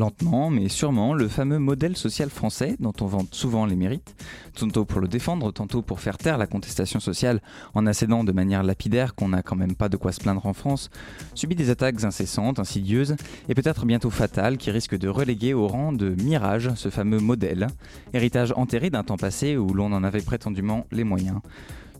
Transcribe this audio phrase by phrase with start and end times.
[0.00, 4.16] Lentement, mais sûrement, le fameux modèle social français, dont on vante souvent les mérites,
[4.58, 7.42] tantôt pour le défendre, tantôt pour faire taire la contestation sociale
[7.74, 10.54] en accédant de manière lapidaire qu'on n'a quand même pas de quoi se plaindre en
[10.54, 10.88] France,
[11.34, 13.14] subit des attaques incessantes, insidieuses
[13.50, 17.66] et peut-être bientôt fatales qui risquent de reléguer au rang de mirage ce fameux modèle,
[18.14, 21.40] héritage enterré d'un temps passé où l'on en avait prétendument les moyens.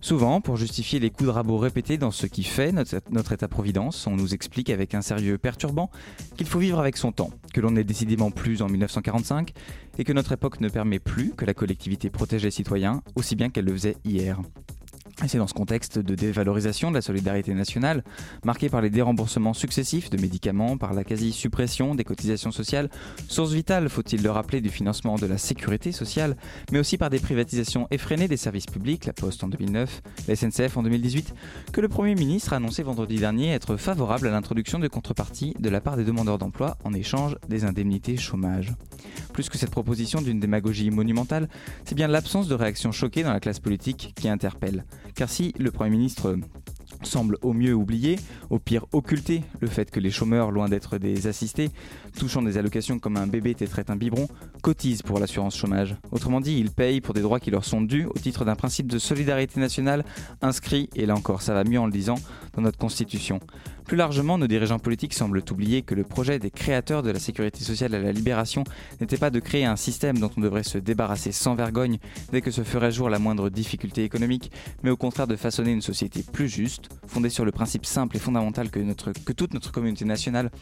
[0.02, 4.16] Souvent, pour justifier les coups de rabot répétés dans ce qui fait notre, état-providence, on
[4.16, 5.90] nous explique avec un sérieux perturbant
[6.38, 9.52] qu'il faut vivre avec son temps, que l'on n'est décidément plus en 1945
[9.98, 13.50] et que notre époque ne permet plus que la collectivité protège les citoyens aussi bien
[13.50, 14.40] qu'elle le faisait hier.
[15.26, 18.02] C'est dans ce contexte de dévalorisation de la solidarité nationale,
[18.44, 22.88] marqué par les déremboursements successifs de médicaments, par la quasi-suppression des cotisations sociales,
[23.28, 26.36] source vitale, faut-il le rappeler, du financement de la sécurité sociale,
[26.72, 30.76] mais aussi par des privatisations effrénées des services publics, la Poste en 2009, la SNCF
[30.76, 31.34] en 2018,
[31.72, 35.68] que le Premier ministre a annoncé vendredi dernier être favorable à l'introduction de contreparties de
[35.68, 38.72] la part des demandeurs d'emploi en échange des indemnités chômage.
[39.32, 41.48] Plus que cette proposition d'une démagogie monumentale,
[41.84, 44.84] c'est bien l'absence de réaction choquée dans la classe politique qui interpelle.
[45.14, 46.36] Car si le Premier ministre
[47.02, 48.18] semble au mieux oublier,
[48.50, 51.70] au pire occulter le fait que les chômeurs, loin d'être des assistés,
[52.18, 54.28] touchant des allocations comme un bébé tétrait un biberon,
[54.62, 55.96] cotisent pour l'assurance chômage.
[56.10, 58.86] Autrement dit, ils payent pour des droits qui leur sont dus au titre d'un principe
[58.86, 60.04] de solidarité nationale
[60.42, 62.16] inscrit, et là encore ça va mieux en le disant,
[62.54, 63.40] dans notre Constitution.
[63.90, 67.64] Plus largement, nos dirigeants politiques semblent oublier que le projet des créateurs de la sécurité
[67.64, 68.62] sociale à la libération
[69.00, 71.98] n'était pas de créer un système dont on devrait se débarrasser sans vergogne
[72.30, 74.52] dès que se ferait jour la moindre difficulté économique,
[74.84, 78.20] mais au contraire de façonner une société plus juste, fondée sur le principe simple et
[78.20, 78.78] fondamental que,
[79.24, 80.52] que toute notre communauté nationale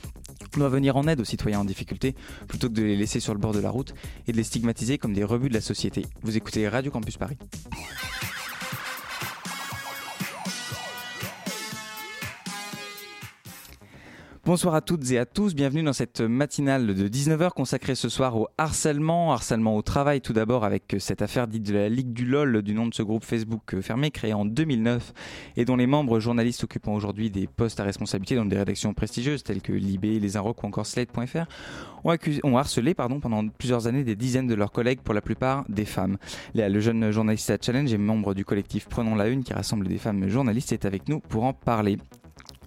[0.56, 2.14] doit venir en aide aux citoyens en difficulté
[2.46, 3.92] plutôt que de les laisser sur le bord de la route
[4.26, 6.06] et de les stigmatiser comme des rebuts de la société.
[6.22, 7.36] Vous écoutez Radio Campus Paris.
[14.48, 18.34] Bonsoir à toutes et à tous, bienvenue dans cette matinale de 19h consacrée ce soir
[18.34, 22.24] au harcèlement, harcèlement au travail tout d'abord avec cette affaire dite de la Ligue du
[22.24, 25.12] LOL du nom de ce groupe Facebook fermé créé en 2009
[25.58, 29.42] et dont les membres journalistes occupant aujourd'hui des postes à responsabilité dans des rédactions prestigieuses
[29.42, 31.44] telles que Libé, Les Inrocks ou encore Slate.fr
[32.04, 35.84] ont, ont, harcelé pendant plusieurs années des dizaines de leurs collègues pour la plupart des
[35.84, 36.16] femmes.
[36.54, 39.86] Léa, le jeune journaliste à Challenge et membre du collectif Prenons la Une qui rassemble
[39.86, 41.98] des femmes journalistes est avec nous pour en parler.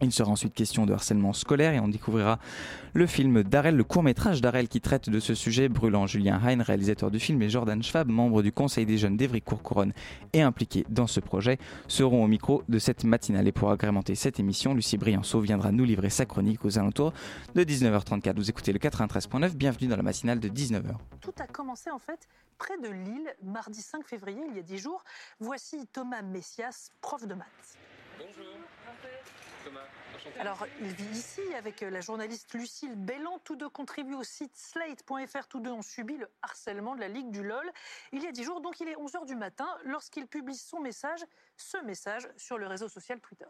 [0.01, 2.39] Il sera ensuite question de harcèlement scolaire et on découvrira
[2.93, 6.07] le film d'Arel, le court-métrage d'Arel qui traite de ce sujet brûlant.
[6.07, 9.93] Julien Hein, réalisateur du film, et Jordan Schwab, membre du conseil des jeunes d'Evry-Courcouronne
[10.33, 13.47] et impliqué dans ce projet, seront au micro de cette matinale.
[13.47, 17.13] Et pour agrémenter cette émission, Lucie Brianceau viendra nous livrer sa chronique aux alentours
[17.55, 18.35] de 19h34.
[18.35, 20.95] Vous écoutez le 93.9, bienvenue dans la matinale de 19h.
[21.21, 24.77] Tout a commencé en fait près de Lille, mardi 5 février, il y a 10
[24.77, 25.03] jours.
[25.39, 27.77] Voici Thomas Messias, prof de maths.
[28.17, 28.70] Bonjour.
[30.39, 33.39] Alors, il vit ici avec la journaliste Lucille Bellan.
[33.43, 35.47] Tous deux contribuent au site slate.fr.
[35.47, 37.69] Tous deux ont subi le harcèlement de la Ligue du LOL.
[38.11, 41.21] Il y a 10 jours, donc il est 11h du matin, lorsqu'il publie son message,
[41.57, 43.47] ce message, sur le réseau social Twitter.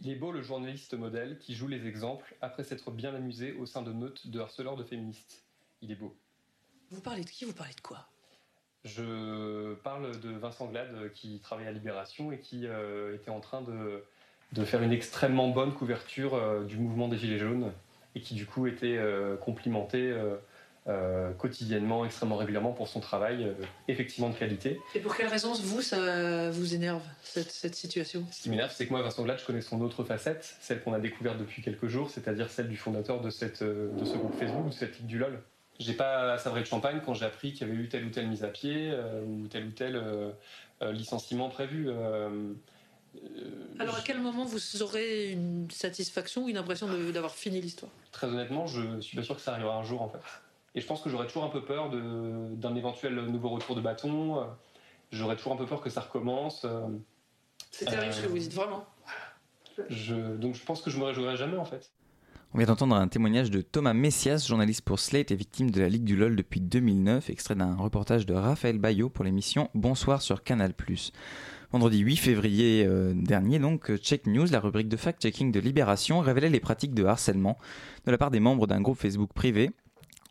[0.00, 3.66] Il est beau le journaliste modèle qui joue les exemples après s'être bien amusé au
[3.66, 5.44] sein de meutes de harceleurs de féministes.
[5.82, 6.16] Il est beau.
[6.90, 7.44] Vous parlez de qui?
[7.44, 8.06] Vous parlez de quoi?
[8.84, 13.60] Je parle de Vincent Glade qui travaille à Libération et qui euh, était en train
[13.60, 14.04] de
[14.52, 17.72] de faire une extrêmement bonne couverture euh, du mouvement des Gilets jaunes
[18.14, 20.14] et qui du coup était euh, complimenté
[20.86, 23.52] euh, quotidiennement, extrêmement régulièrement pour son travail,
[23.88, 24.80] effectivement de qualité.
[24.94, 28.24] Et pour quelle raison, vous, ça vous énerve, cette, situation?
[28.30, 30.94] Ce qui m'énerve, c'est que moi, Vincent Glad, je connais son autre facette, celle qu'on
[30.94, 34.68] a découverte depuis quelques jours, c'est-à-dire celle du fondateur de, cette, de ce groupe Facebook,
[34.68, 35.42] de cette ligue du LOL.
[35.78, 38.26] J'ai pas savré de champagne quand j'ai appris qu'il y avait eu telle ou telle
[38.26, 38.90] mise à pied
[39.26, 40.02] ou tel ou tel
[40.80, 41.90] licenciement prévu.
[43.24, 47.90] Euh, Alors à quel moment vous aurez une satisfaction ou une impression d'avoir fini l'histoire?
[48.12, 50.18] Très honnêtement, je suis pas sûr que ça arrivera un jour en fait.
[50.74, 54.46] Et je pense que j'aurais toujours un peu peur d'un éventuel nouveau retour de bâton.
[55.10, 56.66] J'aurais toujours un peu peur que ça recommence.
[57.70, 58.84] C'est terrible ce que vous dites vraiment.
[59.88, 61.90] Je, donc je pense que je me réjouirai jamais en fait.
[62.54, 65.88] On vient d'entendre un témoignage de Thomas Messias, journaliste pour Slate et victime de la
[65.90, 70.42] Ligue du LOL depuis 2009, extrait d'un reportage de Raphaël Bayot pour l'émission Bonsoir sur
[70.42, 70.72] Canal+.
[71.70, 76.48] Vendredi 8 février euh, dernier, donc, Check News, la rubrique de fact-checking de Libération, révélait
[76.48, 77.58] les pratiques de harcèlement
[78.06, 79.70] de la part des membres d'un groupe Facebook privé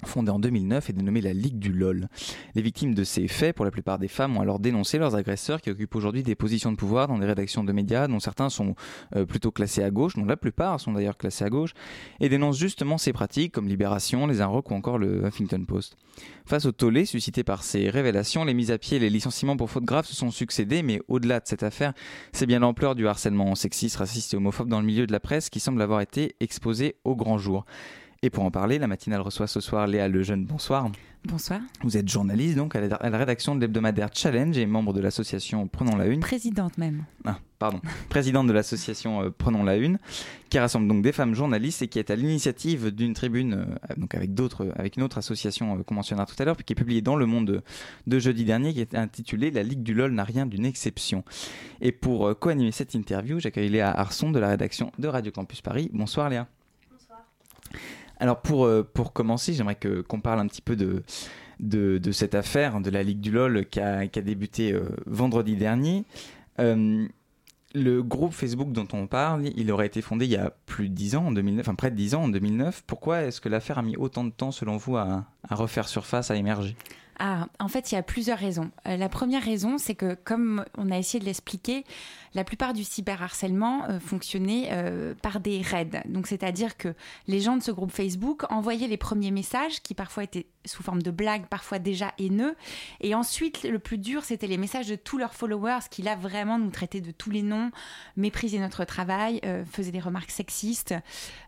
[0.06, 2.08] fondée en 2009 et dénommée la Ligue du LOL.
[2.56, 5.62] Les victimes de ces faits, pour la plupart des femmes, ont alors dénoncé leurs agresseurs
[5.62, 8.76] qui occupent aujourd'hui des positions de pouvoir dans des rédactions de médias dont certains sont
[9.16, 11.74] euh, plutôt classés à gauche, dont la plupart sont d'ailleurs classés à gauche,
[12.20, 15.98] et dénoncent justement ces pratiques comme Libération, Les Inrocks ou encore le Huffington Post.
[16.46, 19.70] Face au tollé suscité par ces révélations, les mises à pied et les licenciements pour
[19.70, 21.94] faute grave se sont succédés, mais au-delà de cette affaire,
[22.32, 25.50] c'est bien l'ampleur du harcèlement sexiste, raciste et homophobe dans le milieu de la presse
[25.50, 27.66] qui semble avoir été exposé au grand jour.
[28.24, 30.46] Et pour en parler, la matinale reçoit ce soir Léa Lejeune.
[30.46, 30.90] Bonsoir.
[31.26, 31.60] Bonsoir.
[31.84, 35.96] Vous êtes journaliste donc à la, rédaction de l'hebdomadaire Challenge et membre de l'association Prenons
[35.96, 36.22] la Une.
[36.22, 37.04] Présidente même.
[37.26, 37.82] Ah, pardon.
[38.10, 40.00] Présidente de l'association euh, Prenons la Une,
[40.50, 44.16] qui rassemble donc des femmes journalistes et qui est à l'initiative d'une tribune, euh, donc
[44.16, 46.78] avec d'autres, avec une autre association euh, qu'on mentionnera tout à l'heure, puis qui est
[46.78, 47.62] publiée dans Le Monde
[48.08, 51.24] de, jeudi dernier, qui est intitulée La Ligue du LOL n'a rien d'une exception.
[51.82, 55.90] Et pour co-animer cette interview, j'accueille Léa Arson de la rédaction de Radio Campus Paris.
[55.94, 56.48] Bonsoir Léa.
[58.20, 62.80] Alors pour, euh, pour commencer, j'aimerais que, qu'on parle un petit peu de, cette affaire
[62.82, 66.04] de la Ligue du LOL qui a, qui débuté euh, vendredi dernier.
[66.60, 67.08] Euh,
[67.76, 70.96] le groupe Facebook dont on parle, il aurait été fondé il y a plus de
[70.96, 72.84] 10 ans, en 2009, enfin près de 10 ans, en 2009.
[72.88, 76.32] Pourquoi est-ce que l'affaire a mis autant de temps, selon vous, à, à refaire surface,
[76.32, 76.76] à émerger?
[77.20, 78.72] Ah, en fait, il y a plusieurs raisons.
[78.86, 81.84] la première raison, c'est que, comme on a essayé de l'expliquer,
[82.38, 86.04] la plupart du cyberharcèlement euh, fonctionnait euh, par des raids.
[86.06, 86.94] Donc, c'est-à-dire que
[87.26, 91.02] les gens de ce groupe Facebook envoyaient les premiers messages qui parfois étaient sous forme
[91.02, 92.56] de blagues, parfois déjà haineux.
[93.02, 96.60] Et ensuite, le plus dur, c'était les messages de tous leurs followers qui, là, vraiment
[96.60, 97.72] nous traitaient de tous les noms,
[98.18, 100.94] méprisaient notre travail, euh, faisaient des remarques sexistes.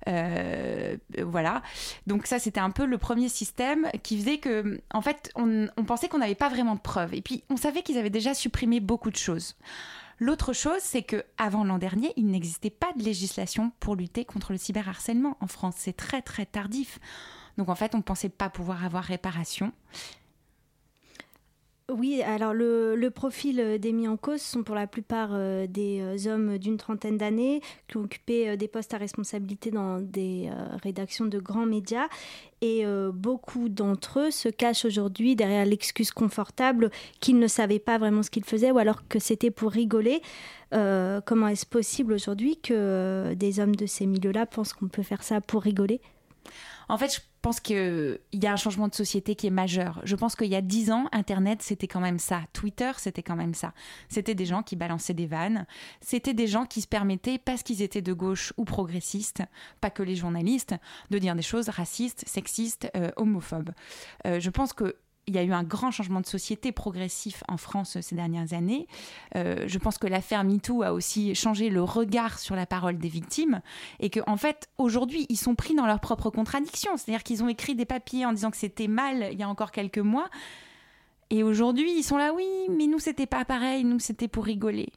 [0.08, 1.62] voilà.
[2.08, 6.08] Donc, ça, c'était un peu le premier système qui faisait que, en fait, on pensait
[6.08, 7.14] qu'on n'avait pas vraiment de preuves.
[7.14, 9.56] Et puis, on savait qu'ils avaient déjà supprimé beaucoup de choses.
[10.20, 14.52] L'autre chose, c'est que avant l'an dernier, il n'existait pas de législation pour lutter contre
[14.52, 15.76] le cyberharcèlement en France.
[15.78, 17.00] C'est très très tardif.
[17.58, 19.72] Donc en fait, on ne pensait pas pouvoir avoir réparation.
[21.90, 26.00] Oui, alors le, profil euh, des mis en cause sont pour la plupart euh, des
[26.02, 30.52] euh, hommes d'une trentaine d'années qui ont occupé des postes à responsabilité dans des
[30.84, 32.08] rédactions de grands médias
[32.62, 32.84] et
[33.14, 38.30] beaucoup d'entre eux se cachent aujourd'hui derrière l'excuse confortable qu'ils ne savaient pas vraiment ce
[38.30, 40.22] qu'ils faisaient ou alors que c'était pour rigoler.
[40.72, 45.42] comment est-ce possible aujourd'hui que des hommes de ces milieux-là pensent qu'on peut faire ça
[45.42, 46.02] pour rigoler?
[46.90, 50.02] En fait, pense qu'il y a un changement de société qui est majeur.
[50.04, 52.42] Je pense qu'il y a dix ans, Internet, c'était quand même ça.
[52.54, 53.74] Twitter, c'était quand même ça.
[54.08, 55.66] C'était des gens qui balançaient des vannes.
[56.02, 59.44] C'était des gens qui se permettaient, parce qu'ils étaient de gauche ou progressistes,
[59.82, 60.76] pas que les journalistes,
[61.10, 63.72] de dire des choses racistes, sexistes, euh, homophobes.
[64.26, 64.96] Euh, je pense que
[65.30, 68.88] il y a eu un grand changement de société progressif en France ces dernières années.
[69.36, 73.10] Euh, je pense que l'affaire MeToo a aussi changé le regard sur la parole des
[73.10, 73.62] victimes
[74.00, 76.98] et qu'en en fait, aujourd'hui, ils sont pris dans leurs propres contradictions.
[76.98, 79.72] C'est-à-dire qu'ils ont écrit des papiers en disant que c'était mal il y a encore
[79.72, 80.30] quelques mois.
[81.30, 84.92] Et aujourd'hui, ils sont là, oui, mais nous, c'était pas pareil, nous, c'était pour rigoler.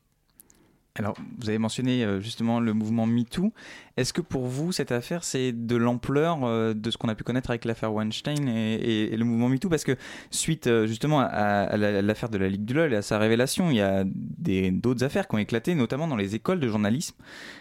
[0.94, 3.52] Alors, vous avez mentionné euh, justement le mouvement MeToo.
[3.96, 7.24] Est-ce que pour vous, cette affaire, c'est de l'ampleur euh, de ce qu'on a pu
[7.24, 9.70] connaître avec l'affaire Weinstein et, le mouvement MeToo?
[9.70, 9.96] Parce que
[10.30, 13.76] suite euh, justement à, l'affaire de la Ligue du LOL et à sa révélation, il
[13.76, 17.16] y a d'autres affaires qui ont éclaté, notamment dans les écoles de journalisme.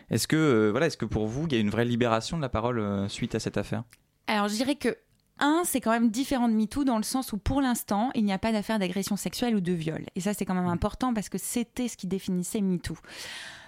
[0.10, 2.50] Est-ce que, voilà, est-ce que pour vous, il y a une vraie libération de la
[2.50, 3.84] parole suite à cette affaire?
[4.28, 4.98] Alors, je dirais que
[5.42, 8.34] un, c'est quand même différent de MeToo dans le sens où pour l'instant, il n'y
[8.34, 10.06] a pas d'affaire d'agression sexuelle ou de viol.
[10.16, 10.70] Et ça, c'est quand même mm.
[10.70, 12.96] important parce que c'était ce qui définissait MeToo.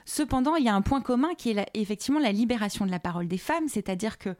[0.06, 3.28] Cependant, il y a un point commun qui est effectivement la libération de la parole
[3.28, 4.36] des femmes, c'est-à-dire que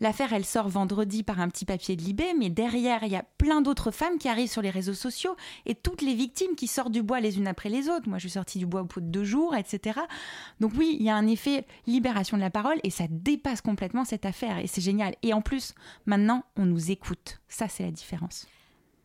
[0.00, 3.24] l'affaire, elle sort vendredi par un petit papier de Libé, mais derrière, il y a
[3.38, 6.92] plein d'autres femmes qui arrivent sur les réseaux sociaux et toutes les victimes qui sortent
[6.92, 8.08] du bois les unes après les autres.
[8.08, 10.00] Moi, je suis sortie du bois au bout de deux jours, etc.
[10.60, 14.04] Donc oui, il y a un effet libération de la parole et ça dépasse complètement
[14.04, 15.14] cette affaire et c'est génial.
[15.22, 15.74] Et en plus,
[16.06, 17.40] maintenant, on nous écoute.
[17.48, 18.46] Ça, c'est la différence.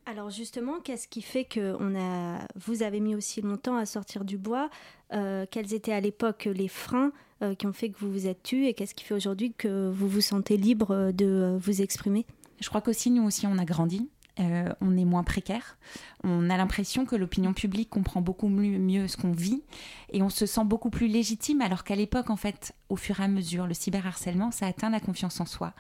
[0.09, 4.25] Alors justement, qu'est-ce qui fait que on a, vous avez mis aussi longtemps à sortir
[4.25, 4.71] du bois
[5.13, 7.11] euh, Quels étaient à l'époque les freins
[7.43, 9.87] euh, qui ont fait que vous vous êtes tué et qu'est-ce qui fait aujourd'hui que
[9.91, 12.25] vous vous sentez libre de vous exprimer?
[12.59, 14.09] Je crois qu'aussi nous aussi on a grandi.
[14.39, 15.77] Euh, on est moins précaire.
[16.23, 19.61] On a l'impression que l'opinion publique comprend beaucoup mieux, ce qu'on vit
[20.11, 23.25] et on se sent beaucoup plus légitime alors qu'à l'époque, en fait, au fur et
[23.25, 25.73] à mesure, le cyberharcèlement, ça atteint la confiance en soi.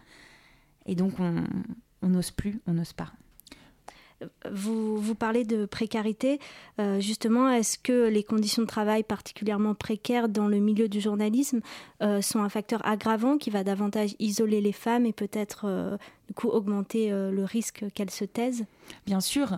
[0.85, 3.11] Et donc on n'ose plus, on n'ose pas.
[4.51, 6.39] Vous, parlez de précarité.
[6.99, 11.61] justement, est-ce que les conditions de travail particulièrement précaires dans le milieu du journalisme
[12.21, 15.97] sont un facteur aggravant qui va davantage isoler les femmes et peut-être
[16.27, 18.65] du coup augmenter le risque qu'elles se taisent?
[19.05, 19.57] Bien sûr,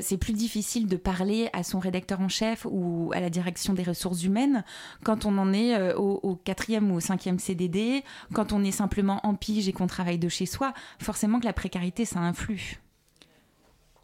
[0.00, 3.82] c'est plus difficile de parler à son rédacteur en chef ou à la direction des
[3.82, 4.64] ressources humaines
[5.04, 8.02] quand on en est au quatrième ou au cinquième CDD,
[8.32, 10.72] quand on est simplement en pige et qu'on travaille de chez soi.
[10.98, 12.80] Forcément que la précarité, ça influe.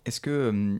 [0.04, 0.78] Est-ce que euh,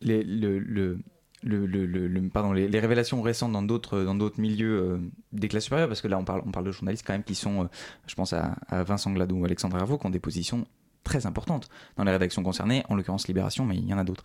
[0.00, 1.00] les, le, le,
[1.42, 4.98] le, pardon, les, révélations récentes dans d'autres dans d'autres milieux euh,
[5.32, 7.34] des classes supérieures, parce que là on parle on parle de journalistes quand même qui
[7.34, 7.68] sont, euh,
[8.06, 10.66] je pense à, Vincent Gladou ou Alexandre Hervaux, qui ont des positions
[11.02, 14.24] très importantes dans les rédactions concernées, en l'occurrence Libération, mais il y en a d'autres.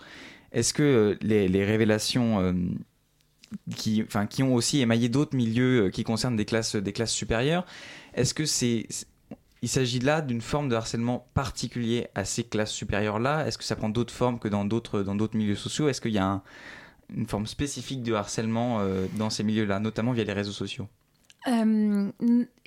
[0.53, 2.55] Est-ce que les, les, révélations
[3.75, 7.65] qui, enfin, qui ont aussi émaillé d'autres milieux qui concernent des classes, des classes supérieures,
[8.13, 8.87] est-ce que c'est
[9.61, 13.45] il s'agit là d'une forme de harcèlement particulier à ces classes supérieures-là.
[13.45, 15.03] Est-ce que ça prend d'autres formes que dans d'autres
[15.35, 15.89] milieux sociaux?
[15.89, 16.41] Est-ce qu'il y a
[17.13, 20.87] une forme spécifique de harcèlement euh, dans ces milieux-là, notamment via les réseaux sociaux?
[21.47, 22.11] Euh,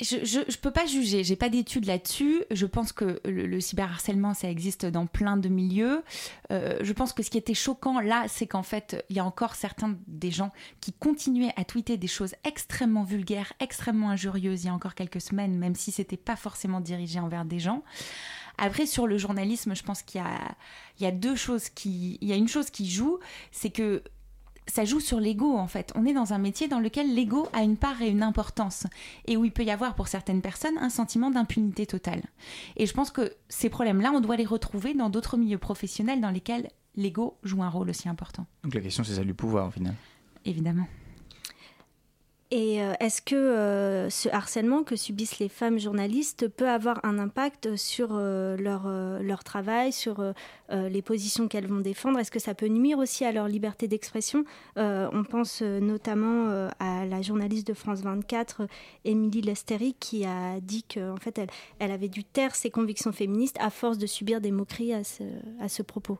[0.01, 2.43] je ne peux pas juger, j'ai pas d'études là-dessus.
[2.51, 6.03] Je pense que le, cyberharcèlement, ça existe dans plein de milieux.
[6.51, 9.25] Euh, je pense que ce qui était choquant là, c'est qu'en fait, il y a
[9.25, 14.69] encore certains des gens qui continuaient à tweeter des choses extrêmement vulgaires, extrêmement injurieuses il
[14.69, 17.83] y a encore quelques semaines, même si c'était pas forcément dirigé envers des gens.
[18.59, 20.55] Après, sur le journalisme, je pense qu'il y a,
[20.99, 22.19] il y a deux choses qui.
[22.21, 23.19] Il y a une chose qui joue,
[23.51, 24.03] c'est que
[24.67, 25.93] ça joue sur l'ego en fait.
[25.95, 28.87] On est dans un métier dans lequel l'ego a une part et une importance
[29.27, 32.23] et où il peut y avoir pour certaines personnes un sentiment d'impunité totale.
[32.77, 36.31] Et je pense que ces problèmes-là, on doit les retrouver dans d'autres milieux professionnels dans
[36.31, 38.47] lesquels l'ego joue un rôle aussi important.
[38.65, 39.95] Donc la question c'est ça du pouvoir au final.
[40.45, 40.87] Évidemment.
[42.55, 47.19] Et euh, est-ce que euh, ce harcèlement que subissent les femmes journalistes peut avoir un
[47.19, 48.87] impact sur euh, leur,
[49.23, 50.23] leur travail, sur
[50.71, 52.19] les positions qu'elles vont défendre?
[52.19, 54.45] Est-ce que ça peut nuire aussi à leur liberté d'expression?
[54.77, 58.67] On pense notamment à la journaliste de France 24,
[59.05, 63.57] Émilie Lesteri, qui a dit qu'en fait, elle, elle avait dû taire ses convictions féministes
[63.61, 65.25] à force de subir des moqueries à ce,
[65.61, 66.19] à ce propos.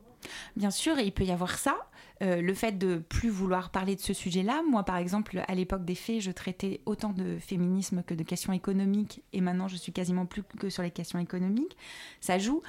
[0.55, 1.75] Bien sûr, il peut y avoir ça.
[2.21, 4.61] Euh, le fait de plus vouloir parler de ce sujet-là.
[4.69, 8.53] Moi, par exemple, à l'époque des faits, je traitais autant de féminisme que de questions
[8.53, 11.75] économiques, et maintenant, je suis quasiment plus que sur les questions économiques.
[12.21, 12.61] Ça joue.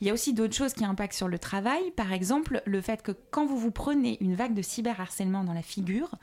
[0.00, 1.90] Il y a aussi d'autres choses qui impactent sur le travail.
[1.92, 5.62] Par exemple, le fait que quand vous vous prenez une vague de cyberharcèlement dans la
[5.62, 6.16] figure,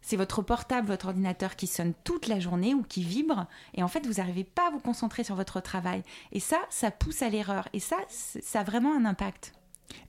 [0.00, 3.88] c'est votre portable, votre ordinateur qui sonne toute la journée ou qui vibre, et en
[3.88, 6.02] fait, vous n'arrivez pas à vous concentrer sur votre travail.
[6.32, 7.68] Et ça, ça pousse à l'erreur.
[7.72, 9.54] Et ça, ça a vraiment un impact.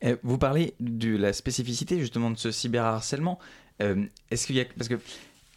[0.01, 3.39] Eh, vous parlez de la spécificité justement de ce cyberharcèlement.
[3.81, 4.99] Euh, est-ce qu'il y a parce que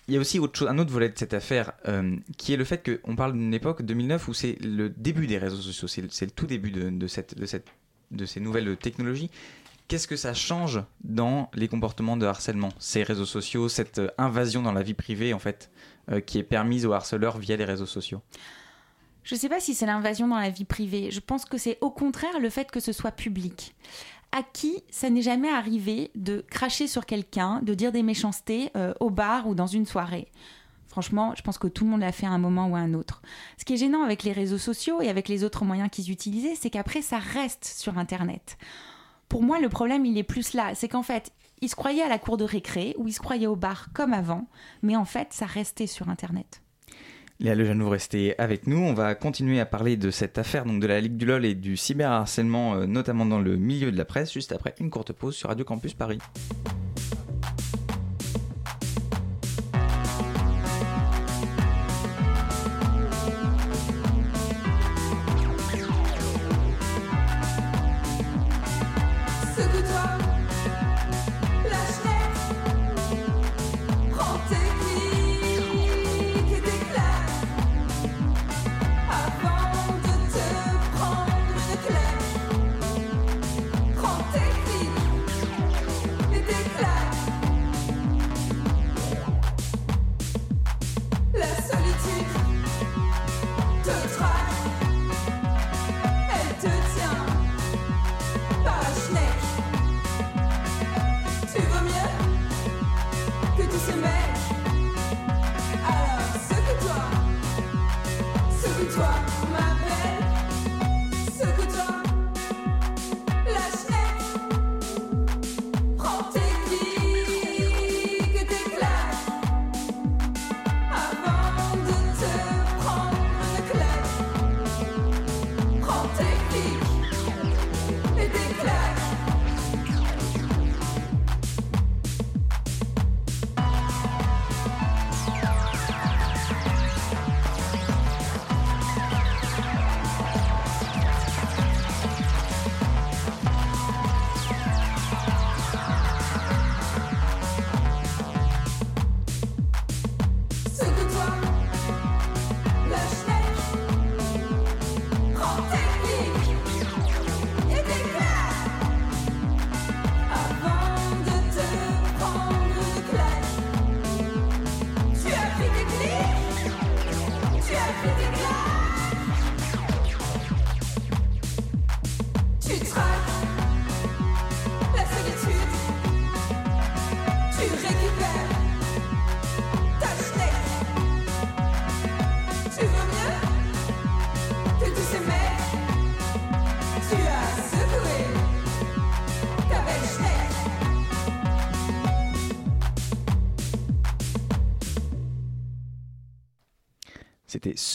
[0.08, 2.56] il y a aussi autre chose, un autre volet de cette affaire euh, qui est
[2.56, 6.02] le fait qu'on parle d'une époque 2009 où c'est le début des réseaux sociaux, c'est
[6.02, 7.66] le, tout début de, cette, de, cette,
[8.12, 9.30] de ces nouvelles technologies.
[9.88, 14.72] Qu'est-ce que ça change dans les comportements de harcèlement, ces réseaux sociaux, cette invasion dans
[14.72, 15.70] la vie privée en fait,
[16.10, 18.22] euh, qui est permise aux harceleurs via les réseaux sociaux?
[19.22, 21.10] Je ne sais pas si c'est l'invasion dans la vie privée.
[21.10, 23.74] Je pense que c'est au contraire le fait que ce soit public
[24.36, 28.92] à qui ça n'est jamais arrivé de cracher sur quelqu'un, de dire des méchancetés euh,
[29.00, 30.28] au bar ou dans une soirée
[30.88, 32.94] Franchement, je pense que tout le monde l'a fait à un moment ou à un
[32.94, 33.22] autre.
[33.58, 36.54] Ce qui est gênant avec les réseaux sociaux et avec les autres moyens qu'ils utilisaient,
[36.54, 38.56] c'est qu'après, ça reste sur Internet.
[39.28, 40.74] Pour moi, le problème, il est plus là.
[40.74, 43.46] C'est qu'en fait, ils se croyaient à la cour de récré ou ils se croyaient
[43.46, 44.48] au bar comme avant,
[44.82, 46.62] mais en fait, ça restait sur Internet.
[47.38, 48.78] Léa Lejeune, vous restez avec nous.
[48.78, 51.54] On va continuer à parler de cette affaire, donc de la Ligue du LOL et
[51.54, 55.36] du cyberharcèlement, euh, notamment dans le milieu de la presse, juste après une courte pause
[55.36, 56.18] sur Radio Campus Paris.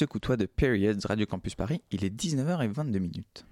[0.01, 1.83] Secoue-toi de Periods Radio Campus Paris.
[1.91, 3.45] Il est 19h22 minutes.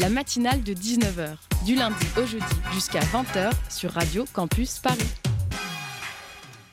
[0.00, 5.06] La matinale de 19h, du lundi au jeudi jusqu'à 20h sur Radio Campus Paris.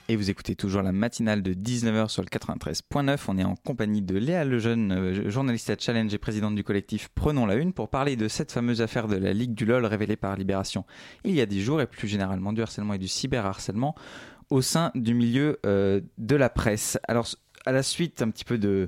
[0.09, 3.17] Et vous écoutez toujours la matinale de 19h sur le 93.9.
[3.29, 7.07] On est en compagnie de Léa Lejeune, euh, journaliste à Challenge et présidente du collectif
[7.15, 10.17] Prenons la Une, pour parler de cette fameuse affaire de la Ligue du LOL révélée
[10.17, 10.83] par Libération
[11.23, 13.95] il y a 10 jours et plus généralement du harcèlement et du cyberharcèlement
[14.53, 16.99] au sein du milieu euh, de la presse.
[17.07, 17.27] Alors,
[17.65, 18.87] à la suite un petit peu de,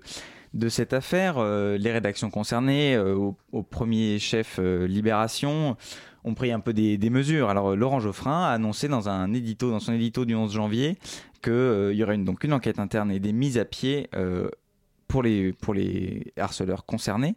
[0.69, 5.75] cette affaire, euh, les rédactions concernées, au, au, premier chef Libération,
[6.23, 7.49] ont pris un peu des, mesures.
[7.49, 10.97] Alors Laurent Geoffrin a annoncé dans son édito du 11 janvier,
[11.41, 14.49] qu'il euh, y aurait une, donc une enquête interne et des mises à pied euh,
[15.07, 17.35] pour les harceleurs concernés.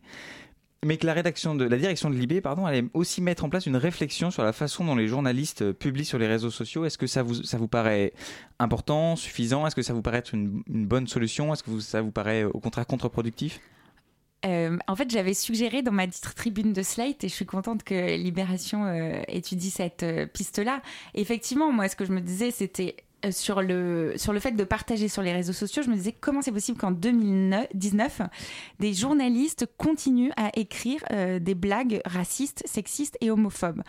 [0.87, 3.66] Mais que la rédaction de la direction de Libé, pardon, allait aussi mettre en place
[3.66, 6.85] une réflexion sur la façon dont les journalistes publient sur les réseaux sociaux.
[6.85, 8.12] Est-ce que ça vous ça vous paraît
[8.61, 9.66] important, suffisant?
[9.66, 11.52] Est-ce que ça vous paraît être une, bonne solution?
[11.52, 13.61] Est-ce que ça vous paraît au contraire contre-productif?
[14.47, 18.16] Euh, en fait, j'avais suggéré dans ma tribune de Slate, et je suis contente que
[18.16, 20.80] Libération euh, étudie cette euh, piste-là.
[21.14, 24.64] Effectivement, moi, ce que je me disais, c'était euh, sur le, sur le fait de
[24.64, 28.22] partager sur les réseaux sociaux, je me disais comment c'est possible qu'en 2019,
[28.78, 33.82] des journalistes continuent à écrire euh, des blagues racistes, sexistes et homophobes.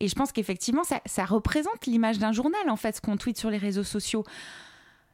[0.00, 3.38] Et je pense qu'effectivement, ça, ça représente l'image d'un journal, en fait, ce qu'on tweet
[3.38, 4.24] sur les réseaux sociaux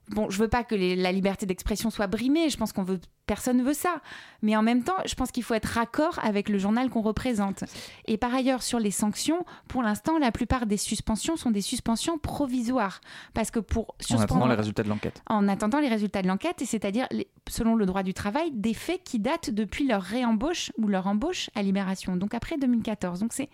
[0.09, 2.51] bon, je veux pas que les, la liberté d'expression soit brimée.
[2.51, 4.01] Je pense qu'on veut, personne veut ça.
[4.43, 7.65] Mais en même temps, je pense qu'il faut être raccord avec le journal qu'on représente.
[8.07, 12.19] Et par ailleurs, sur les sanctions, pour l'instant, la plupart des suspensions sont des suspensions
[12.19, 13.01] provisoires,
[13.35, 15.23] parce que pour en attendant les résultats de l'enquête.
[15.27, 17.09] En attendant les résultats de l'enquête, et c'est-à-dire
[17.49, 21.51] selon le droit du travail, des faits qui datent depuis leur réembauche ou leur embauche
[21.55, 23.21] à Libération, donc après 2014.
[23.21, 23.49] Donc c'est,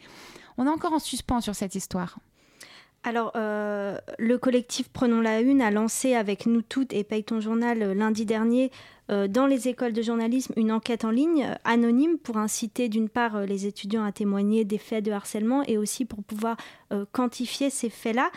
[0.56, 2.18] on est encore en suspens sur cette histoire.
[3.04, 7.40] Alors, euh, le collectif Prenons la Une a lancé avec nous toutes et Paye ton
[7.40, 8.70] journal euh, lundi dernier
[9.10, 13.42] euh, dans les écoles de journalisme une enquête en ligne anonyme pour inciter d'une part
[13.42, 16.56] les étudiants à témoigner des faits de harcèlement et aussi pour pouvoir
[17.12, 18.30] quantifier ces faits-là.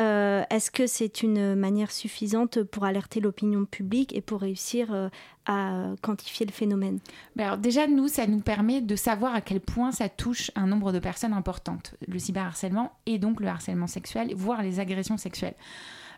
[0.00, 5.10] Est-ce que c'est une manière suffisante pour alerter l'opinion publique et pour réussir
[5.46, 6.98] à quantifier le phénomène?
[7.36, 10.66] Ben alors Déjà, nous, ça nous permet de savoir à quel point ça touche un
[10.66, 15.54] nombre de personnes importantes, le cyberharcèlement et donc le harcèlement sexuel, voire les agressions sexuelles.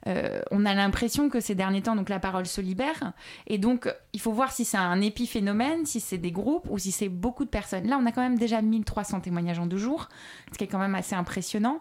[0.08, 3.12] Euh, on a l'impression que ces derniers temps, donc la parole se libère.
[3.46, 6.90] Et donc, il faut voir si c'est un épiphénomène, si c'est des groupes ou si
[6.90, 7.86] c'est beaucoup de personnes.
[7.86, 10.08] Là, on a quand même déjà 1300 témoignages en deux jours,
[10.52, 11.80] ce qui est quand même assez impressionnant.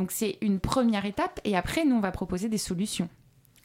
[0.00, 1.40] Donc, c'est une première étape.
[1.44, 3.10] Et après, nous, on va proposer des solutions.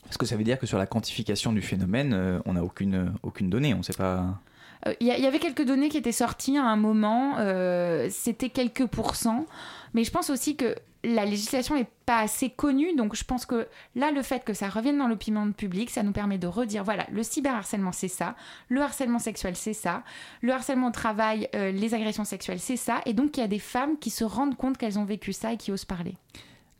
[0.09, 3.13] Est-ce que ça veut dire que sur la quantification du phénomène, euh, on n'a aucune,
[3.23, 4.41] aucune donnée On ne sait pas.
[4.85, 8.49] Il euh, y, y, avait quelques données qui étaient sorties à un moment, euh, c'était
[8.49, 9.45] quelques pourcents,
[9.93, 13.67] mais je pense aussi que la législation n'est pas assez connue, donc je pense que
[13.95, 17.05] là, le fait que ça revienne dans l'opinion publique, ça nous permet de redire, voilà,
[17.11, 18.35] le cyberharcèlement, c'est ça,
[18.69, 20.03] le harcèlement sexuel, c'est ça,
[20.41, 23.47] le harcèlement au travail, euh, les agressions sexuelles, c'est ça, et donc il y a
[23.47, 26.15] des femmes qui se rendent compte qu'elles ont vécu ça et qui osent parler.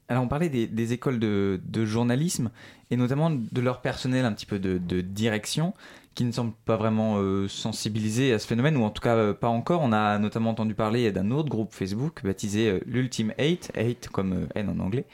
[0.07, 2.51] Alors on parlait des, écoles de, journalisme
[2.91, 5.73] et notamment de leur personnel un petit peu de direction
[6.15, 9.33] qui ne semble pas vraiment euh, sensibilisé à ce phénomène, ou en tout cas euh,
[9.33, 9.81] pas encore.
[9.83, 14.33] On a notamment entendu parler d'un autre groupe Facebook baptisé euh, l'Ultime 8, 8 comme
[14.33, 15.05] euh, N en anglais,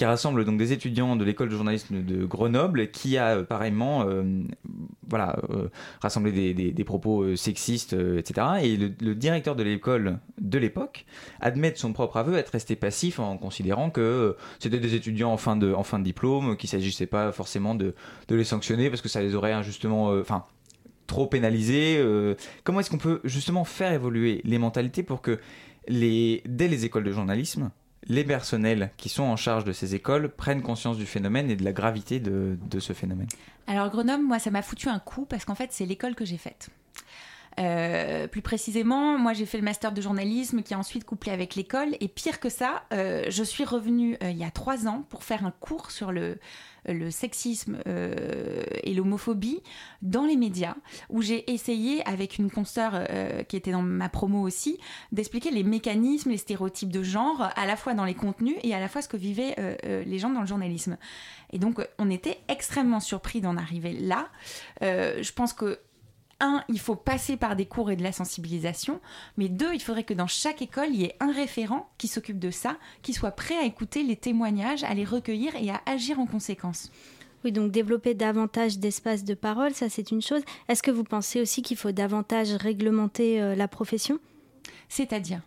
[0.00, 4.06] qui rassemble donc des étudiants de l'école de journalisme de Grenoble, qui a euh, pareillement
[5.06, 5.36] voilà,
[6.00, 8.46] rassemblé des, propos sexistes, etc.
[8.62, 11.04] Et le, directeur de l'école de l'époque
[11.40, 15.36] admet de son propre aveu être resté passif en considérant que c'était des étudiants en
[15.36, 17.94] fin de, en fin de diplôme, qu'il ne s'agissait pas forcément de,
[18.28, 20.06] de les sanctionner parce que ça les aurait injustement...
[20.18, 20.46] Enfin,
[21.06, 25.40] trop pénalisés euh, Comment est-ce qu'on peut justement faire évoluer les mentalités pour que
[25.88, 27.70] les, dès les écoles de journalisme,
[28.10, 31.64] les personnels qui sont en charge de ces écoles prennent conscience du phénomène et de
[31.64, 33.28] la gravité de, ce phénomène
[33.68, 36.36] Alors Grenoble, moi, ça m'a foutu un coup parce qu'en fait, c'est l'école que j'ai
[36.36, 36.70] faite.
[37.58, 41.54] Euh, plus précisément, moi j'ai fait le master de journalisme qui a ensuite couplé avec
[41.54, 41.96] l'école.
[42.00, 45.22] Et pire que ça, euh, je suis revenue euh, il y a trois ans pour
[45.22, 46.38] faire un cours sur le,
[46.86, 49.62] le sexisme euh, et l'homophobie
[50.02, 50.76] dans les médias,
[51.08, 54.78] où j'ai essayé, avec une consoeur euh, qui était dans ma promo aussi,
[55.12, 58.80] d'expliquer les mécanismes, les stéréotypes de genre, à la fois dans les contenus et à
[58.80, 60.96] la fois ce que vivaient euh, les gens dans le journalisme.
[61.52, 64.28] Et donc, on était extrêmement surpris d'en arriver là.
[64.80, 65.80] je pense que
[66.40, 69.00] un, il faut passer par des cours et de la sensibilisation,
[69.36, 72.38] mais deux, il faudrait que dans chaque école, il y ait un référent qui s'occupe
[72.38, 76.18] de ça, qui soit prêt à écouter les témoignages, à les recueillir et à agir
[76.18, 76.90] en conséquence.
[77.44, 80.42] Oui, donc développer davantage d'espace de parole, ça c'est une chose.
[80.68, 84.18] Est-ce que vous pensez aussi qu'il faut davantage réglementer euh, la profession?
[84.88, 85.40] C'est-à-dire?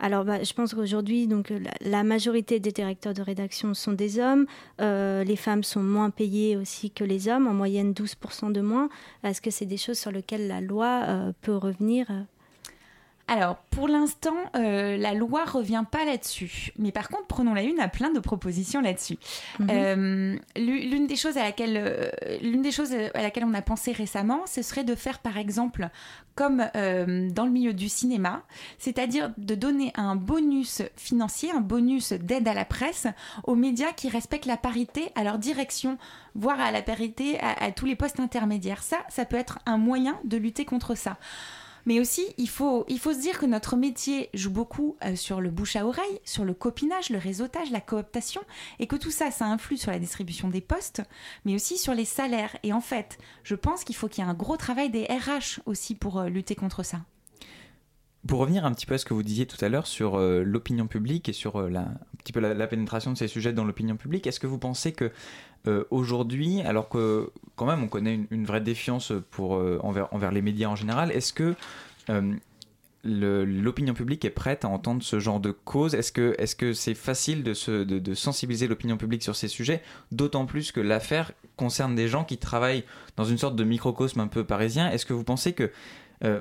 [0.00, 4.20] Alors, bah, je pense qu'aujourd'hui, donc la, la, majorité des directeurs de rédaction sont des
[4.20, 4.46] hommes.
[4.80, 8.88] Euh, les femmes sont moins payées aussi que les hommes, en moyenne 12% de moins.
[9.24, 12.06] Est-ce que c'est des choses sur lesquelles la loi euh, peut revenir
[13.28, 16.72] alors, pour l'instant, euh, la loi revient pas là-dessus.
[16.78, 19.18] Mais par contre, prenons la une, a plein de propositions là-dessus.
[19.58, 19.68] Mhm.
[19.70, 22.10] Euh, l'une des choses à laquelle, euh,
[22.40, 25.90] l'une des choses à laquelle on a pensé récemment, ce serait de faire, par exemple,
[26.34, 28.42] comme dans le milieu du cinéma,
[28.78, 33.08] c'est-à-dire de donner un bonus financier, un bonus d'aide à la presse
[33.42, 35.98] aux médias qui respectent la parité à leur direction,
[36.36, 38.84] voire à la parité à, à tous les postes intermédiaires.
[38.84, 41.16] Ça, ça peut être un moyen de lutter contre ça.
[41.88, 45.40] Mais aussi, il faut, il faut se dire que notre métier joue beaucoup euh, sur
[45.40, 48.42] le bouche à oreille, sur le copinage, le réseautage, la cooptation,
[48.78, 51.00] et que tout ça, ça influe sur la distribution des postes,
[51.46, 52.54] mais aussi sur les salaires.
[52.62, 55.60] Et en fait, je pense qu'il faut qu'il y ait un gros travail des RH
[55.64, 57.00] aussi pour euh, lutter contre ça.
[58.26, 60.42] Pour revenir un petit peu à ce que vous disiez tout à l'heure sur euh,
[60.42, 64.26] l'opinion publique et sur un petit peu la, pénétration de ces sujets dans l'opinion publique,
[64.26, 65.10] est-ce que vous pensez que
[65.90, 69.52] aujourd'hui, alors que quand même on connaît une, vraie défiance pour,
[69.84, 71.54] envers, envers les médias en général, est-ce que
[72.10, 75.94] euh, l'opinion publique est prête à entendre ce genre de cause?
[75.94, 79.82] Est-ce que c'est -ce c'est facile de, se, de, sensibiliser l'opinion publique sur ces sujets
[80.10, 82.84] D'autant plus que l'affaire concerne des gens qui travaillent
[83.16, 84.90] dans une sorte de microcosme un peu parisien?
[84.90, 85.70] Est-ce que vous pensez que...
[86.24, 86.40] Euh,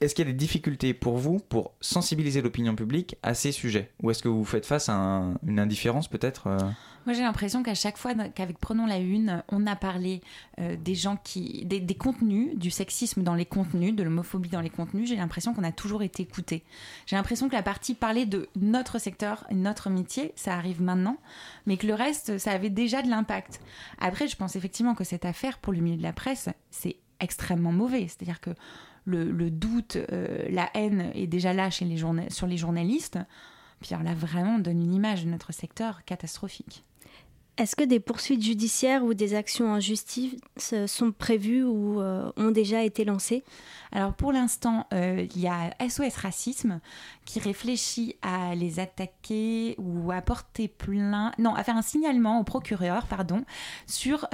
[0.00, 3.90] est-ce qu'il y a des difficultés pour vous pour sensibiliser l'opinion publique à ces sujets?
[4.02, 6.58] Ou est-ce que vous faites face à une indifférence peut-être euh?
[7.06, 10.20] Moi j'ai l'impression qu'à chaque fois qu'avec Prenons la Une, on a parlé
[10.58, 11.64] euh, des gens qui.
[11.64, 15.64] Des, contenus, du sexisme dans les contenus, de l'homophobie dans les contenus, j'ai l'impression qu'on
[15.64, 16.62] a toujours été écouté.
[17.06, 21.16] J'ai l'impression que la partie parler de notre secteur, notre métier, ça arrive maintenant,
[21.66, 23.60] mais que le reste, ça avait déjà de l'impact.
[23.98, 27.72] Après, je pense effectivement que cette affaire pour le milieu de la presse, c'est extrêmement
[27.72, 28.08] mauvais.
[28.08, 28.50] C'est-à-dire que
[29.04, 31.98] le, doute, euh, la haine est déjà là chez les
[32.30, 33.18] sur les journalistes.
[33.80, 36.84] Puis là, vraiment, on donne une image de notre secteur catastrophique.
[37.56, 40.34] Est-ce que des poursuites judiciaires ou des actions en justice
[40.86, 43.44] sont prévues ou euh, ont déjà été lancées?
[43.92, 46.80] Alors pour l'instant, euh, il y a SOS Racisme
[47.26, 52.44] qui réfléchit à les attaquer ou à porter plainte, non, à faire un signalement au
[52.44, 53.44] procureur, pardon,
[53.86, 54.26] sur,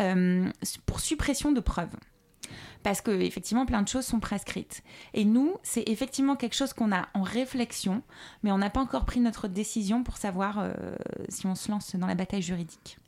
[0.85, 1.96] pour suppression de preuves
[2.87, 4.85] parce que effectivement plein de choses sont prescrites.
[5.12, 8.01] Et nous, c'est effectivement quelque chose qu'on a en réflexion,
[8.44, 10.72] mais on n'a pas encore pris notre décision pour savoir euh,
[11.29, 12.99] si on se lance dans la bataille juridique.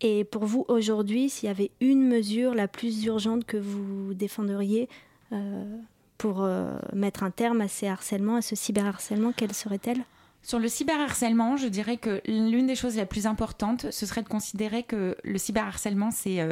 [0.00, 4.88] Et pour vous aujourd'hui, s'il y avait une mesure la plus urgente que vous défendriez
[5.32, 5.76] euh,
[6.18, 10.04] pour euh, mettre un terme à ces harcèlements, à ce cyberharcèlement, quelle serait-elle?
[10.44, 14.28] Sur le cyberharcèlement, je dirais que l'une des choses les plus importantes, ce serait de
[14.28, 16.48] considérer que le cyberharcèlement, c'est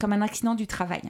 [0.00, 1.02] comme un accident du travail.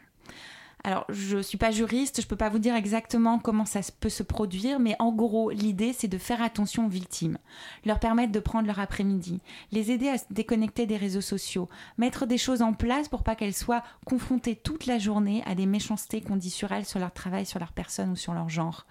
[0.86, 3.80] Alors, je ne suis pas juriste, je ne peux pas vous dire exactement comment ça
[3.98, 7.38] peut se produire, mais en gros, l'idée, c'est de faire attention aux victimes,
[7.84, 9.40] leur permettre de prendre leur après-midi,
[9.72, 11.68] les aider à se déconnecter des réseaux sociaux,
[11.98, 15.66] mettre des choses en place pour pas qu'elles soient confrontées toute la journée à des
[15.66, 18.86] méchancetés qu'on dit sur elles, sur leur travail, sur leur personne ou sur leur genre.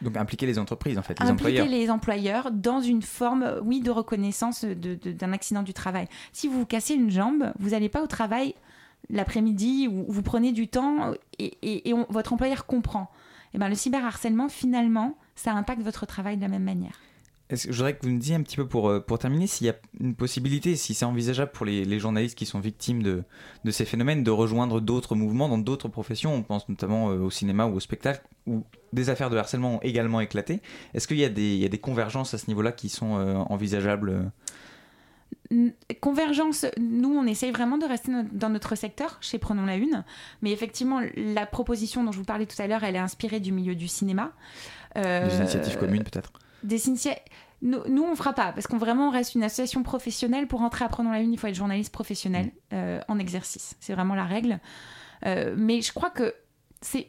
[0.00, 1.68] Donc impliquer les entreprises, en fait, les impliquer employeurs.
[1.68, 6.08] les employeurs dans une forme, oui, de reconnaissance d'un accident du travail.
[6.32, 8.54] Si vous vous cassez une jambe, vous n'allez pas au travail
[9.10, 13.10] l'après-midi où vous prenez du temps et, votre employeur comprend.
[13.52, 17.00] Et eh ben, le cyberharcèlement, finalement, ça impacte votre travail de la même manière.
[17.48, 19.46] Est-ce que je voudrais que vous me disiez un petit peu pour, euh, pour terminer
[19.46, 23.22] s'il y a une possibilité, si c'est envisageable pour les, journalistes qui sont victimes de,
[23.64, 26.34] de ces phénomènes, de rejoindre d'autres mouvements dans d'autres professions.
[26.34, 29.80] On pense notamment euh, au cinéma ou au spectacle, où des affaires de harcèlement ont
[29.82, 30.60] également éclaté.
[30.92, 34.32] Est-ce qu'il y, a des, des convergences à ce niveau-là qui sont euh, envisageables
[36.00, 40.04] Convergence, nous, on essaye vraiment de rester dans notre secteur, chez Prenons la Une.
[40.42, 43.52] Mais effectivement, la proposition dont je vous parlais tout à l'heure, elle est inspirée du
[43.52, 44.32] milieu du cinéma.
[44.96, 47.22] Euh, des initiatives communes, peut-être Des initiatives.
[47.62, 50.46] Nous, nous, on fera pas, parce qu'on vraiment reste une association professionnelle.
[50.46, 52.50] Pour entrer à Prenons la Une, il faut être journaliste professionnel mm.
[52.74, 53.76] euh, en exercice.
[53.80, 54.58] C'est vraiment la règle.
[55.24, 56.34] Euh, mais je crois que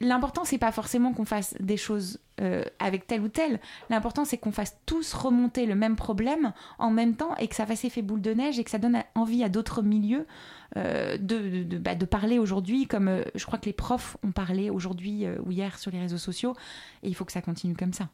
[0.02, 3.60] l'important c'est pas forcément qu'on fasse des choses euh, avec tel ou tel.
[3.90, 7.66] L'important c'est qu'on fasse tous remonter le même problème en même temps et que ça
[7.66, 10.26] fasse effet boule de neige et que ça donne envie à d'autres milieux
[10.76, 14.32] euh, de, de, bah, de, parler aujourd'hui comme euh, je crois que les profs ont
[14.32, 16.56] parlé aujourd'hui ou hier sur les réseaux sociaux
[17.04, 18.10] et il faut que ça continue comme ça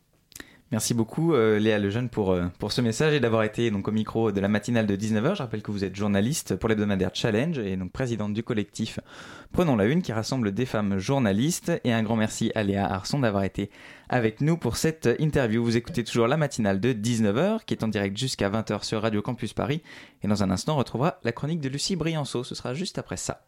[0.73, 3.91] Merci beaucoup euh, Léa Lejeune pour, euh, pour ce message et d'avoir été donc au
[3.91, 5.35] micro de la matinale de 19h.
[5.35, 8.99] Je rappelle que vous êtes journaliste pour l'hebdomadaire Challenge et donc présidente du collectif
[9.51, 11.71] Prenons la Une qui rassemble des femmes journalistes.
[11.83, 13.69] Et un grand merci à Léa Arson d'avoir été
[14.09, 15.63] avec nous pour cette interview.
[15.63, 19.21] Vous écoutez toujours la matinale de 19h qui est en direct jusqu'à 20h sur Radio
[19.21, 19.83] Campus Paris.
[20.23, 22.43] Et dans un instant, on retrouvera la chronique de Lucie Brianceau.
[22.43, 23.45] Ce sera juste après ça.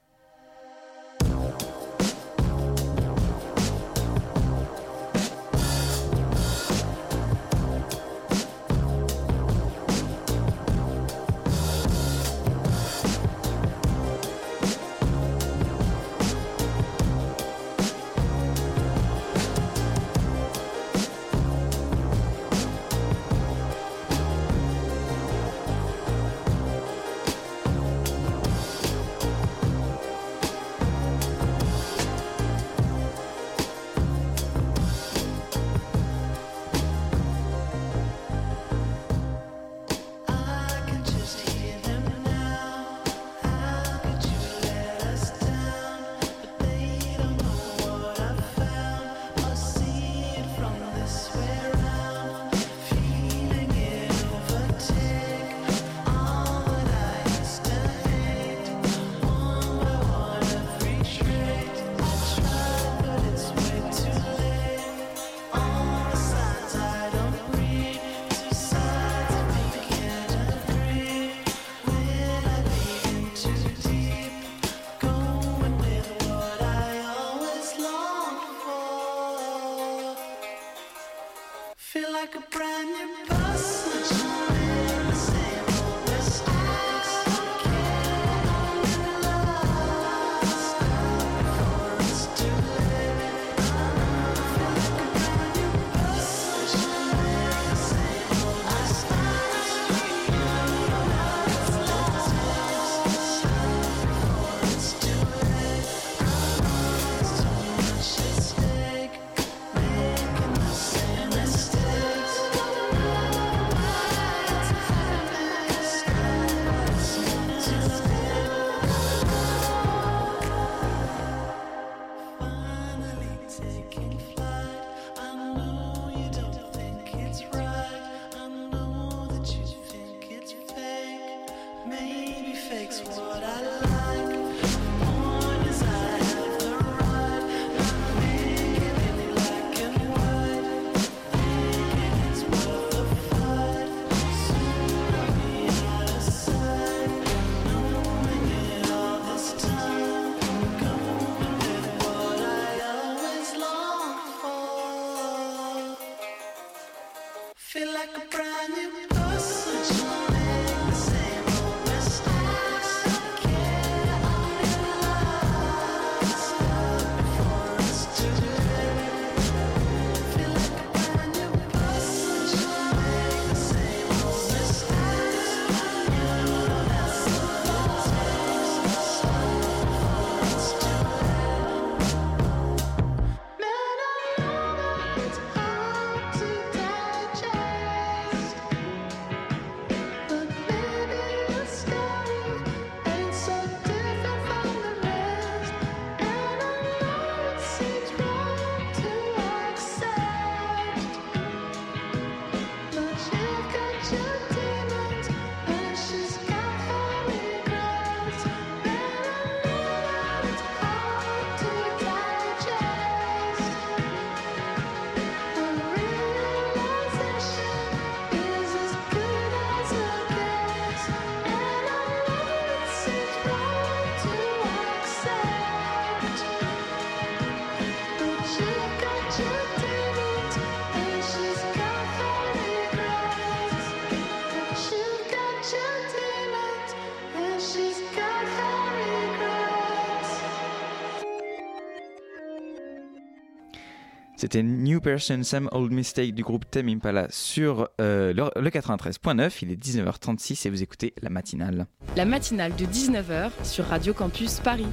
[244.45, 249.57] C'était New Person, Some Old Mistake du groupe Tame Impala sur euh, le, 93.9.
[249.63, 251.87] Il est 19h36 et vous écoutez la matinale.
[252.15, 254.85] La matinale de 19h sur Radio Campus Paris.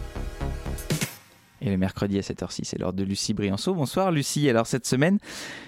[1.61, 3.75] Et le mercredi à 7h06, c'est l'heure de Lucie Brianceau.
[3.75, 4.49] Bonsoir Lucie.
[4.49, 5.19] Alors cette semaine,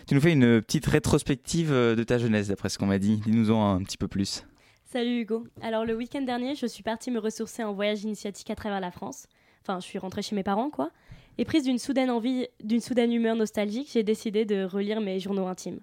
[0.09, 3.18] tu nous fais une petite rétrospective euh, de ta jeunesse, d'après ce qu'on m'a dit.
[3.18, 4.47] Dis-nous-en un petit peu plus.
[4.87, 5.44] Salut Hugo.
[5.61, 8.90] Alors le week-end dernier, je suis partie me ressourcer en voyage initiatique à travers la
[8.90, 9.27] France.
[9.61, 10.90] Enfin, je suis rentrée chez mes parents, quoi.
[11.38, 15.47] Et prise d'une soudaine envie, d'une soudaine humeur nostalgique, j'ai décidé de relire mes journaux
[15.47, 15.81] intimes.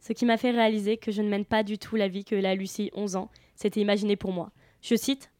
[0.00, 2.34] Ce qui m'a fait réaliser que je ne mène pas du tout la vie que
[2.34, 4.50] la Lucie, 11 ans, s'était imaginée pour moi.
[4.80, 5.30] Je cite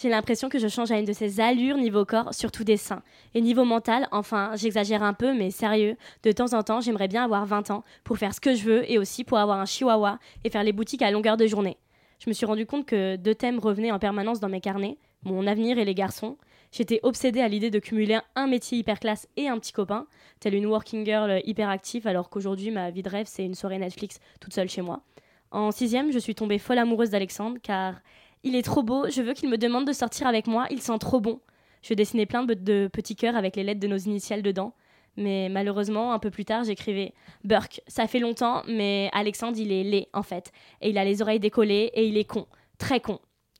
[0.00, 3.02] j'ai l'impression que je change à une de ces allures niveau corps, surtout des seins.
[3.34, 7.24] Et niveau mental, enfin, j'exagère un peu, mais sérieux, de temps en temps, j'aimerais bien
[7.24, 10.18] avoir 20 ans pour faire ce que je veux et aussi pour avoir un chihuahua
[10.42, 11.76] et faire les boutiques à longueur de journée.
[12.18, 15.46] Je me suis rendu compte que deux thèmes revenaient en permanence dans mes carnets, mon
[15.46, 16.38] avenir et les garçons,
[16.72, 20.06] J'étais obsédée à l'idée de cumuler un métier hyper classe et un petit copain,
[20.38, 23.78] telle une working girl hyper active, alors qu'aujourd'hui ma vie de rêve c'est une soirée
[23.78, 25.02] Netflix toute seule chez moi.
[25.50, 28.00] En sixième, je suis tombée folle amoureuse d'Alexandre car
[28.44, 30.98] il est trop beau, je veux qu'il me demande de sortir avec moi, il sent
[31.00, 31.40] trop bon.
[31.82, 34.74] Je dessinais plein de petits cœurs avec les lettres de nos initiales dedans.
[35.16, 37.12] Mais malheureusement, un peu plus tard, j'écrivais
[37.44, 40.52] Burke, ça fait longtemps, mais Alexandre, il est laid, en fait.
[40.80, 42.46] Et il a les oreilles décollées et il est con.
[42.78, 43.18] Très con.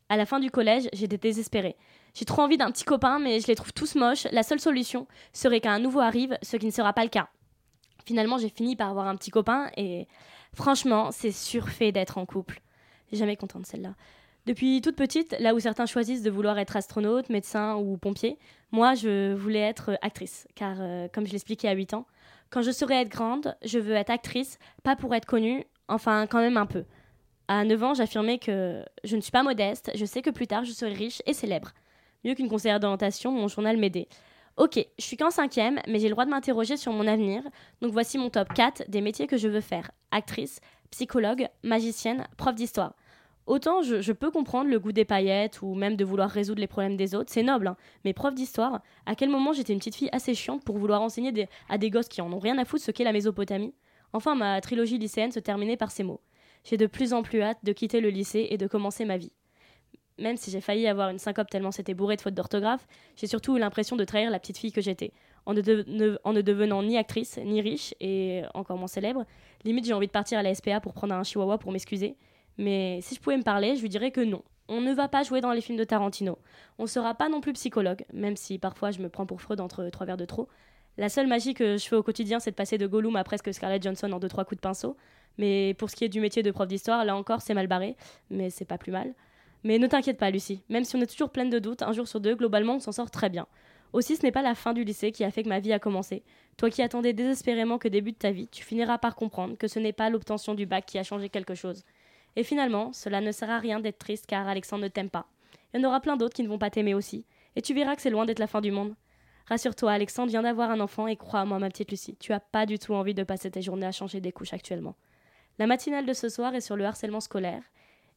[0.08, 1.76] À la fin du collège, j'étais désespérée.
[2.14, 4.26] J'ai trop envie d'un petit copain, mais je les trouve tous moches.
[4.32, 7.28] La seule solution serait qu'un nouveau arrive, ce qui ne sera pas le cas.
[8.04, 10.08] Finalement, j'ai fini par avoir un petit copain et
[10.54, 12.60] franchement, c'est surfait d'être en couple.
[13.12, 13.94] Jamais contente celle-là.
[14.46, 18.38] Depuis toute petite, là où certains choisissent de vouloir être astronaute, médecin ou pompier,
[18.72, 22.06] moi je voulais être actrice, car euh, comme je l'expliquais à 8 ans,
[22.48, 26.40] quand je serai être grande, je veux être actrice, pas pour être connue, enfin quand
[26.40, 26.84] même un peu.
[27.48, 30.64] À 9 ans, j'affirmais que je ne suis pas modeste, je sais que plus tard
[30.64, 31.72] je serai riche et célèbre.
[32.24, 34.08] Mieux qu'une conseillère d'orientation, mon journal m'aidait.
[34.56, 37.42] Ok, je suis qu'en cinquième, mais j'ai le droit de m'interroger sur mon avenir.
[37.80, 39.90] Donc voici mon top 4 des métiers que je veux faire.
[40.10, 42.94] Actrice, psychologue, magicienne, prof d'histoire.
[43.46, 46.96] Autant je, peux comprendre le goût des paillettes ou même de vouloir résoudre les problèmes
[46.96, 47.76] des autres, c'est noble, hein.
[48.04, 51.48] mais prof d'histoire, à quel moment j'étais une petite fille assez chiante pour vouloir enseigner
[51.68, 53.74] à des gosses qui en ont rien à foutre ce qu'est la Mésopotamie?
[54.12, 56.20] Enfin, ma trilogie lycéenne se terminait par ces mots.
[56.64, 59.32] J'ai de plus en plus hâte de quitter le lycée et de commencer ma vie.
[60.20, 63.56] Même si j'ai failli avoir une syncope tellement c'était bourré de fautes d'orthographe, j'ai surtout
[63.56, 65.12] eu l'impression de trahir la petite fille que j'étais.
[65.46, 69.24] En, ne devenant ni actrice, ni riche, et encore moins célèbre,
[69.64, 72.16] limite j'ai envie de partir à la SPA pour prendre un chihuahua pour m'excuser.
[72.58, 74.42] Mais si je pouvais me parler, je lui dirais que non.
[74.68, 76.38] On ne va pas jouer dans les films de Tarantino.
[76.78, 79.60] On ne sera pas non plus psychologue, même si parfois je me prends pour Freud
[79.60, 80.48] entre trois verres de trop.
[80.98, 83.52] La seule magie que je fais au quotidien, c'est de passer de Gollum à presque
[83.52, 84.96] Scarlett Johnson en deux trois coups de pinceau.
[85.38, 87.96] Mais pour ce qui est du métier de prof d'histoire, là encore, c'est mal barré,
[88.28, 89.14] mais c'est pas plus mal.
[89.64, 90.62] Mais ne t'inquiète pas, Lucie.
[90.68, 92.92] Même si on est toujours pleine de doutes, un jour sur deux, globalement, on s'en
[92.92, 93.46] sort très bien.
[93.92, 95.78] Aussi, ce n'est pas la fin du lycée qui a fait que ma vie a
[95.78, 96.22] commencé.
[96.56, 99.92] Toi qui attendais désespérément que débute ta vie, tu finiras par comprendre que ce n'est
[99.92, 101.84] pas l'obtention du bac qui a changé quelque chose.
[102.36, 105.26] Et finalement, cela ne sert à rien d'être triste car Alexandre ne t'aime pas.
[105.74, 107.24] Il y en aura plein d'autres qui ne vont pas t'aimer aussi.
[107.56, 108.94] Et tu verras que c'est loin d'être la fin du monde.
[109.46, 112.78] Rassure-toi, Alexandre vient d'avoir un enfant et crois-moi, ma petite Lucie, tu as pas du
[112.78, 114.94] tout envie de passer tes journées à changer des couches actuellement.
[115.58, 117.62] La matinale de ce soir est sur le harcèlement scolaire.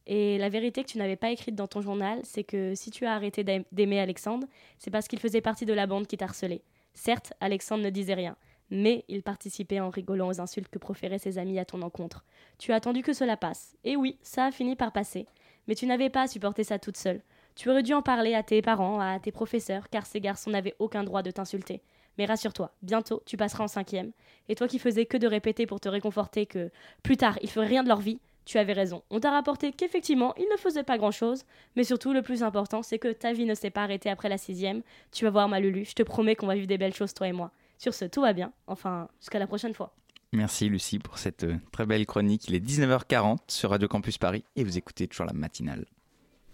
[0.06, 3.06] Et la vérité que tu n'avais pas écrite dans ton journal, c'est que si tu
[3.06, 4.46] as arrêté d'aimer Alexandre,
[4.78, 6.62] c'est parce qu'il faisait partie de la bande qui t'harcelait.
[6.92, 8.36] Certes, Alexandre ne disait rien,
[8.70, 12.24] mais il participait en rigolant aux insultes que proféraient ses amis à ton encontre.
[12.58, 13.76] Tu as attendu que cela passe.
[13.84, 15.26] Et oui, ça a fini par passer.
[15.66, 17.22] Mais tu n'avais pas à supporter ça toute seule.
[17.54, 20.74] Tu aurais dû en parler à tes parents, à tes professeurs, car ces garçons n'avaient
[20.78, 21.82] aucun droit de t'insulter.
[22.18, 24.12] Mais rassure-toi, bientôt tu passeras en cinquième.
[24.48, 26.70] Et toi qui faisais que de répéter pour te réconforter que
[27.02, 29.02] plus tard ils feraient rien de leur vie, tu avais raison.
[29.10, 31.44] On t'a rapporté qu'effectivement ils ne faisaient pas grand-chose,
[31.76, 34.38] mais surtout le plus important c'est que ta vie ne s'est pas arrêtée après la
[34.38, 34.82] sixième.
[35.12, 37.28] Tu vas voir ma Lulu, je te promets qu'on va vivre des belles choses toi
[37.28, 37.50] et moi.
[37.78, 38.52] Sur ce, tout va bien.
[38.66, 39.94] Enfin, jusqu'à la prochaine fois.
[40.32, 42.48] Merci Lucie pour cette euh, très belle chronique.
[42.48, 45.86] Il est 19h40 sur Radio Campus Paris et vous écoutez toujours la matinale.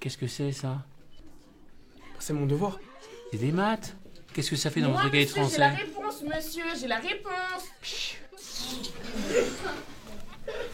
[0.00, 0.84] Qu'est-ce que c'est ça?
[2.18, 2.78] C'est mon devoir.
[3.30, 3.96] C'est des maths
[4.32, 6.98] Qu'est-ce que ça fait dans votre cahier de français J'ai la réponse, monsieur, j'ai la
[6.98, 7.64] réponse.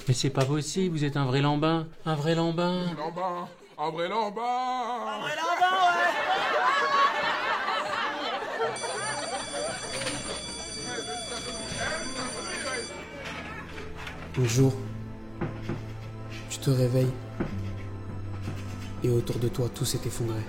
[0.09, 1.89] Mais c'est pas possible, vous êtes un vrai lambin.
[2.05, 2.85] Un vrai lambin.
[2.91, 3.49] Un lambin.
[3.77, 4.41] Un vrai lambin.
[4.41, 6.17] Un vrai lambin, ouais.
[14.39, 14.73] Un jour,
[16.51, 17.13] tu te réveilles
[19.03, 20.41] et autour de toi tout s'est effondré.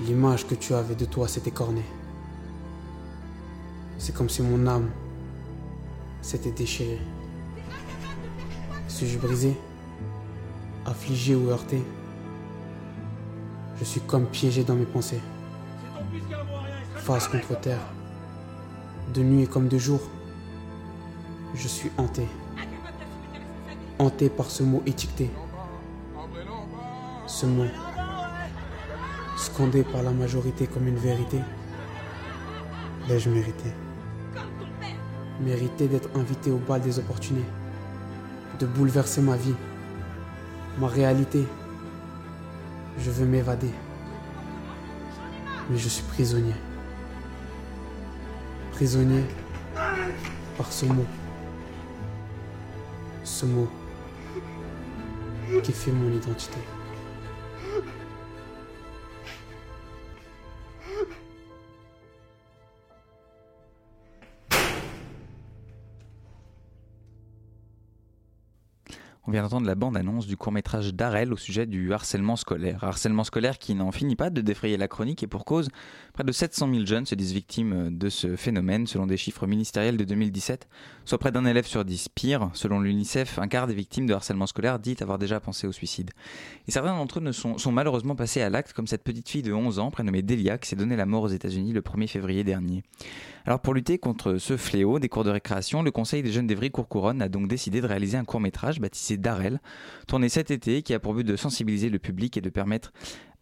[0.00, 1.84] L'image que tu avais de toi s'est écornée.
[3.98, 4.90] C'est comme si mon âme
[6.20, 7.00] s'était déchirée.
[8.94, 9.56] Suis-je brisé,
[10.86, 11.82] affligé ou heurté?
[13.76, 15.20] Je suis comme piégé dans mes pensées.
[16.94, 17.84] Face contre terre,
[19.12, 19.98] de nuit comme de jour
[21.56, 22.28] je suis hanté.
[23.98, 25.28] Hanté par ce mot étiqueté.
[27.26, 27.66] Ce mot,
[29.36, 31.40] scandé par la majorité comme une vérité.
[33.08, 33.72] L'ai-je mérité?
[35.40, 37.44] Mérité d'être invité au bal des opportunés,
[38.58, 39.54] de bouleverser ma vie,
[40.78, 41.46] ma réalité.
[42.98, 43.72] Je veux m'évader,
[45.68, 46.54] mais je suis prisonnier.
[48.72, 49.24] Prisonnier
[50.56, 51.06] par ce mot
[53.24, 53.68] ce mot
[55.62, 56.58] qui fait mon identité.
[69.34, 72.84] Vient d'entendre la bande-annonce du court-métrage d'Arel au sujet du harcèlement scolaire.
[72.84, 75.70] Harcèlement scolaire qui n'en finit pas de défrayer la chronique et pour cause,
[76.12, 79.96] près de 700 000 jeunes se disent victimes de ce phénomène selon des chiffres ministériels
[79.96, 80.68] de 2017,
[81.04, 82.08] soit près d'un élève sur dix.
[82.08, 85.72] Pire, selon l'UNICEF, un quart des victimes de harcèlement scolaire dit avoir déjà pensé au
[85.72, 86.12] suicide.
[86.68, 89.52] Et certains d'entre eux ne sont, malheureusement passés à l'acte comme cette petite fille de
[89.52, 92.84] 11 ans prénommée Delia qui s'est donné la mort aux États-Unis le 1er février dernier.
[93.46, 96.70] Alors pour lutter contre ce fléau des cours de récréation, le Conseil des jeunes d'Evry
[96.70, 99.60] Courcouronne a donc décidé de réaliser un court-métrage baptisé Darel,
[100.06, 102.92] tourné cet été, qui a pour but de sensibiliser le public et de permettre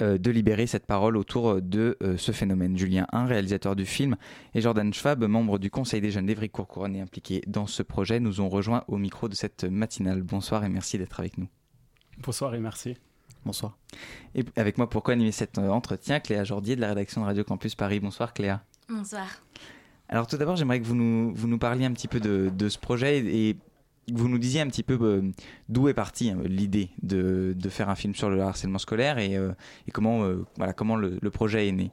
[0.00, 2.78] euh, de libérer cette parole autour de euh, ce phénomène.
[2.78, 4.16] Julien un réalisateur du film,
[4.54, 8.20] et Jordan Schwab, membre du Conseil des jeunes d'Evry Courcouronne et impliqué dans ce projet,
[8.20, 10.22] nous ont rejoints au micro de cette matinale.
[10.22, 11.48] Bonsoir et merci d'être avec nous.
[12.18, 12.96] Bonsoir et merci.
[13.44, 13.76] Bonsoir.
[14.36, 17.42] Et avec moi pour co-animer cet euh, entretien, Cléa Jordier de la rédaction de Radio
[17.42, 17.98] Campus Paris.
[17.98, 18.62] Bonsoir Cléa.
[18.88, 19.26] Bonsoir.
[20.08, 22.68] Alors tout d'abord, j'aimerais que vous nous, vous nous parliez un petit peu de, de
[22.68, 23.56] ce projet et
[24.10, 25.30] vous nous disiez un petit peu euh,
[25.68, 29.52] d'où est partie hein, l'idée de, faire un film sur le harcèlement scolaire et, euh,
[29.92, 31.92] comment, euh, voilà, comment le, projet est né.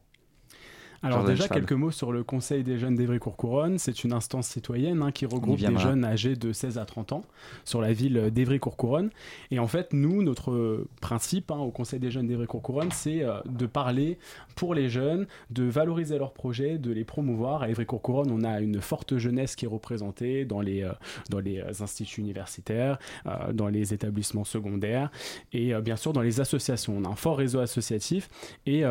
[1.01, 3.77] Alors déjà, quelques mots sur le Conseil des jeunes d'Evry-Courcouronne.
[3.77, 7.21] C'est une instance citoyenne hein, qui regroupe des jeunes âgés de 16 à 30 ans
[7.63, 9.09] sur la ville d'Evry-Courcouronne.
[9.51, 13.65] Et en fait, nous, notre principe hein, au Conseil des jeunes d'Evry-Courcouronne, c'est euh, de
[13.65, 14.17] parler
[14.55, 17.63] pour les jeunes, de valoriser leurs projets, de les promouvoir.
[17.63, 20.91] À Evry-Courcouronne, on a une forte jeunesse qui est représentée dans les, euh,
[21.29, 22.97] dans les euh, instituts universitaires,
[23.53, 25.11] dans les établissements secondaires
[25.53, 26.97] et bien sûr dans les associations.
[26.97, 28.29] On a un fort réseau associatif
[28.65, 28.83] et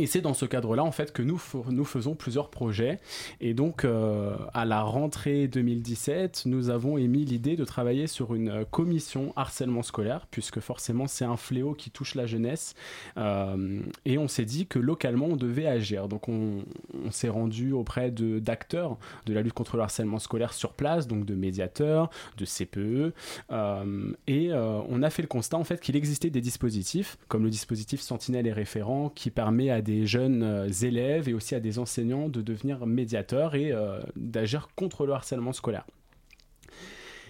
[0.00, 2.98] et c'est dans ce cadre-là, en fait, que nous, nous faisons plusieurs projets.
[3.42, 8.64] Et donc, euh, à la rentrée 2017, nous avons émis l'idée de travailler sur une
[8.70, 12.74] commission harcèlement scolaire, puisque forcément, c'est un fléau qui touche la jeunesse.
[13.18, 16.08] Euh, et on s'est dit que localement, on devait agir.
[16.08, 16.64] Donc, on,
[17.10, 18.96] s'est rendu auprès d'acteurs
[19.26, 23.12] de, la lutte contre le harcèlement scolaire sur place, donc de médiateurs, de CPE.
[23.50, 27.50] Euh, et on a fait le constat, en fait, qu'il existait des dispositifs, comme le
[27.50, 31.78] dispositif Sentinelle et référent, qui permet à des jeunes euh, élèves et aussi à des
[31.78, 35.84] enseignants de devenir médiateurs et euh, d'agir contre le harcèlement scolaire.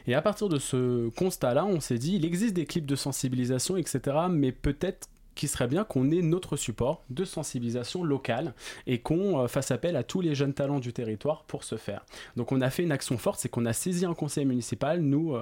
[0.07, 3.77] Et à partir de ce constat-là, on s'est dit, il existe des clips de sensibilisation,
[3.77, 8.55] etc., mais peut-être qu'il serait bien qu'on ait notre support de sensibilisation locale
[8.87, 12.05] et qu'on euh, fasse appel à tous les jeunes talents du territoire pour ce faire.
[12.37, 15.37] Donc on a fait une action forte, c'est qu'on a saisi un conseil municipal, nous,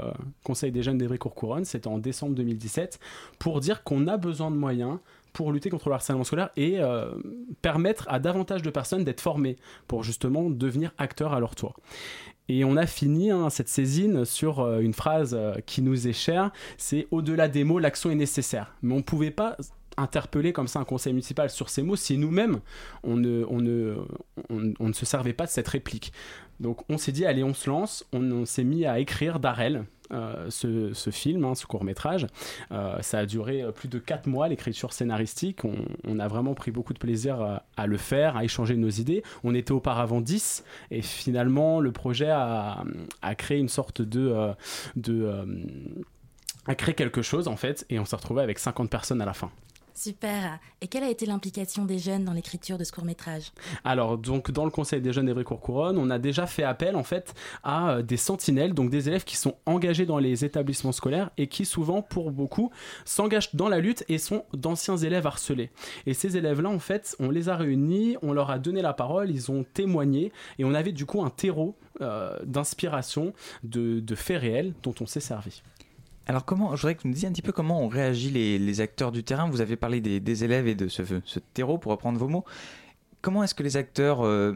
[0.45, 3.01] Conseil des jeunes d'Evry-Courcouronne, c'était en décembre 2017,
[3.39, 4.99] pour dire qu'on a besoin de moyens
[5.33, 7.11] pour lutter contre le harcèlement scolaire et euh,
[7.63, 9.57] permettre à davantage de personnes d'être formées
[9.87, 11.77] pour justement devenir acteurs à leur tour.
[12.49, 16.13] Et on a fini hein, cette saisine sur euh, une phrase euh, qui nous est
[16.13, 18.75] chère, c'est au-delà des mots, l'action est nécessaire.
[18.83, 19.57] Mais on ne pouvait pas
[19.99, 22.61] interpeller comme ça un conseil municipal sur ces mots si nous-mêmes,
[23.03, 26.13] on ne, se servait pas de cette réplique.
[26.61, 30.47] Donc on s'est dit, allez, on se lance, on s'est mis à écrire Darel, euh,
[30.49, 32.27] ce, film, hein, ce court métrage.
[32.73, 35.61] Euh, ça a duré euh, plus de 4 mois, l'écriture scénaristique.
[35.65, 39.23] On, a vraiment pris beaucoup de plaisir à, le faire, à échanger nos idées.
[39.45, 42.83] On était auparavant 10 et finalement le projet a,
[43.37, 44.53] créé une sorte de...
[44.97, 45.47] de
[46.67, 49.33] a créé quelque chose en fait et on s'est retrouvé avec 50 personnes à la
[49.33, 49.51] fin.
[49.99, 50.61] Super.
[50.81, 53.51] Et quelle a été l'implication des jeunes dans l'écriture de ce court métrage
[53.83, 57.35] Alors, donc, dans le Conseil des jeunes d'Evry-Courcouronne, on a déjà fait appel, en fait,
[57.65, 61.49] à euh, des sentinelles, donc des élèves qui sont engagés dans les établissements scolaires et
[61.49, 62.71] qui, souvent, pour beaucoup,
[63.05, 65.73] s'engagent dans la lutte et sont d'anciens élèves harcelés.
[66.07, 69.33] Et ces élèves-là, en fait, on les a réunis, on leur a donné la parole,
[69.33, 70.31] ils ont témoigné
[70.61, 73.33] et on avait du coup un terreau euh, d'inspiration,
[73.65, 75.61] de faits réels dont on s'est servi.
[76.29, 78.81] Alors comment, je voudrais que vous nous disiez un petit peu comment ont réagi les,
[78.83, 79.49] acteurs du terrain.
[79.49, 81.03] Vous avez parlé des, élèves et de ce,
[81.55, 82.45] terreau, pour reprendre vos mots.
[83.23, 84.53] Comment est-ce que les acteurs, euh,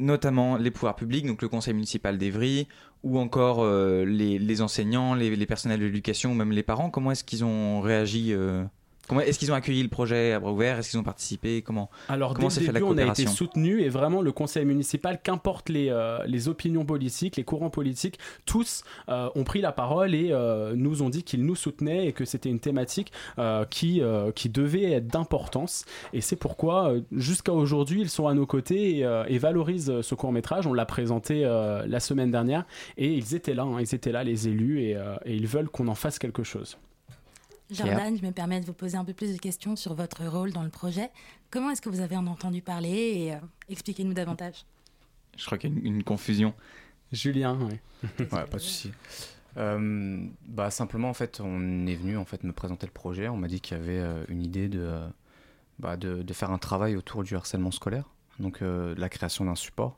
[0.00, 2.66] notamment les pouvoirs publics, donc le conseil municipal d'Evry,
[3.04, 7.22] ou encore euh, les, enseignants, les, personnels de l'éducation, ou même les parents, comment est-ce
[7.22, 8.64] qu'ils ont réagi euh,
[9.20, 10.78] est-ce qu'ils ont accueilli le projet à bras ouverts?
[10.78, 11.62] Est-ce qu'ils ont participé?
[11.62, 15.20] Comment Alors comment dès le début, on a été soutenu et vraiment le conseil municipal,
[15.22, 20.14] qu'importe les, euh, les opinions politiques, les courants politiques, tous euh, ont pris la parole
[20.14, 23.12] et euh, nous ont dit qu'ils nous soutenaient et que c'était une thématique
[23.70, 24.02] qui,
[24.34, 25.84] qui devait être d'importance.
[26.12, 28.98] Et c'est pourquoi jusqu'à aujourd'hui, ils sont à nos côtés
[29.28, 30.66] et, valorisent ce court métrage.
[30.66, 32.64] On l'a présenté la semaine dernière
[32.96, 33.80] et ils étaient là, hein.
[33.80, 34.90] ils étaient là, les élus, et,
[35.24, 36.78] et ils veulent qu'on en fasse quelque chose.
[37.70, 40.52] Jordan, je me permets de vous poser un peu plus de questions sur votre rôle
[40.52, 41.10] dans le projet.
[41.50, 43.38] Comment est-ce que vous avez en entendu parler et euh,
[43.68, 44.64] expliquez-nous davantage.
[45.36, 46.54] Je crois qu'il y a une, confusion.
[47.12, 47.78] Julien, oui.
[48.18, 48.90] ouais, pas de souci.
[49.56, 53.28] Euh, bah simplement en fait, on est venu en fait me présenter le projet.
[53.28, 55.00] On m'a dit qu'il y avait euh, une idée de,
[55.78, 58.04] bah, de, de, faire un travail autour du harcèlement scolaire,
[58.38, 59.96] donc la création d'un support.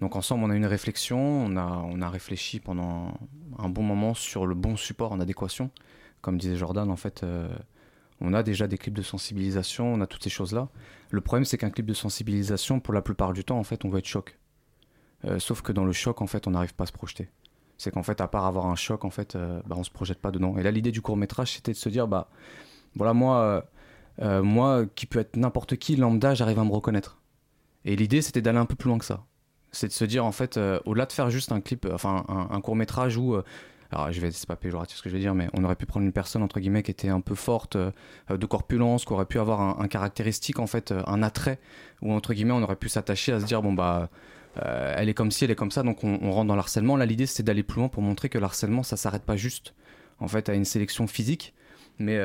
[0.00, 3.14] Donc ensemble, on a eu une réflexion, on a, on a réfléchi pendant
[3.58, 5.70] un bon moment sur le bon support en adéquation
[6.22, 7.48] comme disait Jordan, en fait, euh,
[8.20, 10.68] on a déjà des clips de sensibilisation, on a toutes ces choses-là.
[11.10, 13.90] Le problème, c'est qu'un clip de sensibilisation, pour la plupart du temps, en fait, on
[13.90, 14.38] veut être choc.
[15.24, 17.28] Euh, sauf que dans le choc, en fait, on n'arrive pas à se projeter.
[17.76, 20.20] C'est qu'en fait, à part avoir un choc, en fait, euh, bah, on se projette
[20.20, 20.56] pas dedans.
[20.56, 22.30] Et là, l'idée du court métrage, c'était de se dire, bah,
[22.94, 23.66] voilà, moi,
[24.20, 27.18] moi, qui peut être n'importe qui, lambda, j'arrive à me reconnaître.
[27.84, 29.24] Et l'idée, c'était d'aller un peu plus loin que ça.
[29.72, 32.76] C'est de se dire, en fait, au-delà de faire juste un clip, enfin, un court
[32.76, 33.42] métrage où
[33.92, 35.86] alors je vais c'est pas péjoratif ce que je vais dire mais on aurait pu
[35.86, 37.90] prendre une personne entre guillemets qui était un peu forte euh,
[38.30, 41.58] de corpulence qui aurait pu avoir un, caractéristique en fait euh, un attrait
[42.00, 44.08] ou entre guillemets on aurait pu s'attacher à se dire bon bah
[44.62, 46.96] euh, elle est comme ci elle est comme ça donc on, on rentre dans l'harcèlement.
[46.96, 49.74] Là l'idée c'était d'aller plus loin pour montrer que l'harcèlement ça s'arrête pas juste
[50.20, 51.54] en fait à une sélection physique
[51.98, 52.18] mais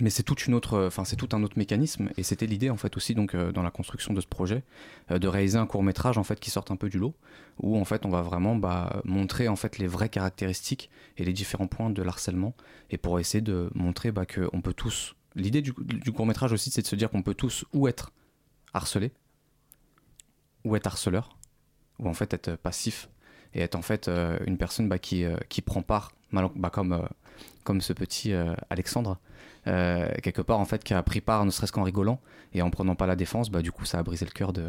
[0.00, 2.10] mais c'est toute une autre, enfin c'est tout un autre mécanisme.
[2.16, 4.62] Et c'était l'idée en fait aussi donc euh, dans la construction de ce projet
[5.10, 7.14] euh, de réaliser un court métrage en fait qui sorte un peu du lot
[7.58, 11.32] où en fait on va vraiment bah, montrer en fait les vraies caractéristiques et les
[11.32, 12.54] différents points de l'harcèlement
[12.90, 16.70] et pour essayer de montrer bah, que on peut tous l'idée du, court métrage aussi
[16.70, 18.12] c'est de se dire qu'on peut tous ou être
[18.74, 19.12] harceler,
[20.64, 21.38] ou être harceleur,
[21.98, 23.08] ou en fait être passif,
[23.54, 24.10] et être en fait
[24.46, 27.08] une personne bah, qui, qui prend part, bah, comme,
[27.64, 28.32] comme ce petit
[28.70, 29.18] Alexandre,
[30.22, 32.20] quelque part en fait qui a pris part ne serait-ce qu'en rigolant,
[32.54, 34.68] et en prenant pas la défense, bah, du coup ça a brisé le cœur de,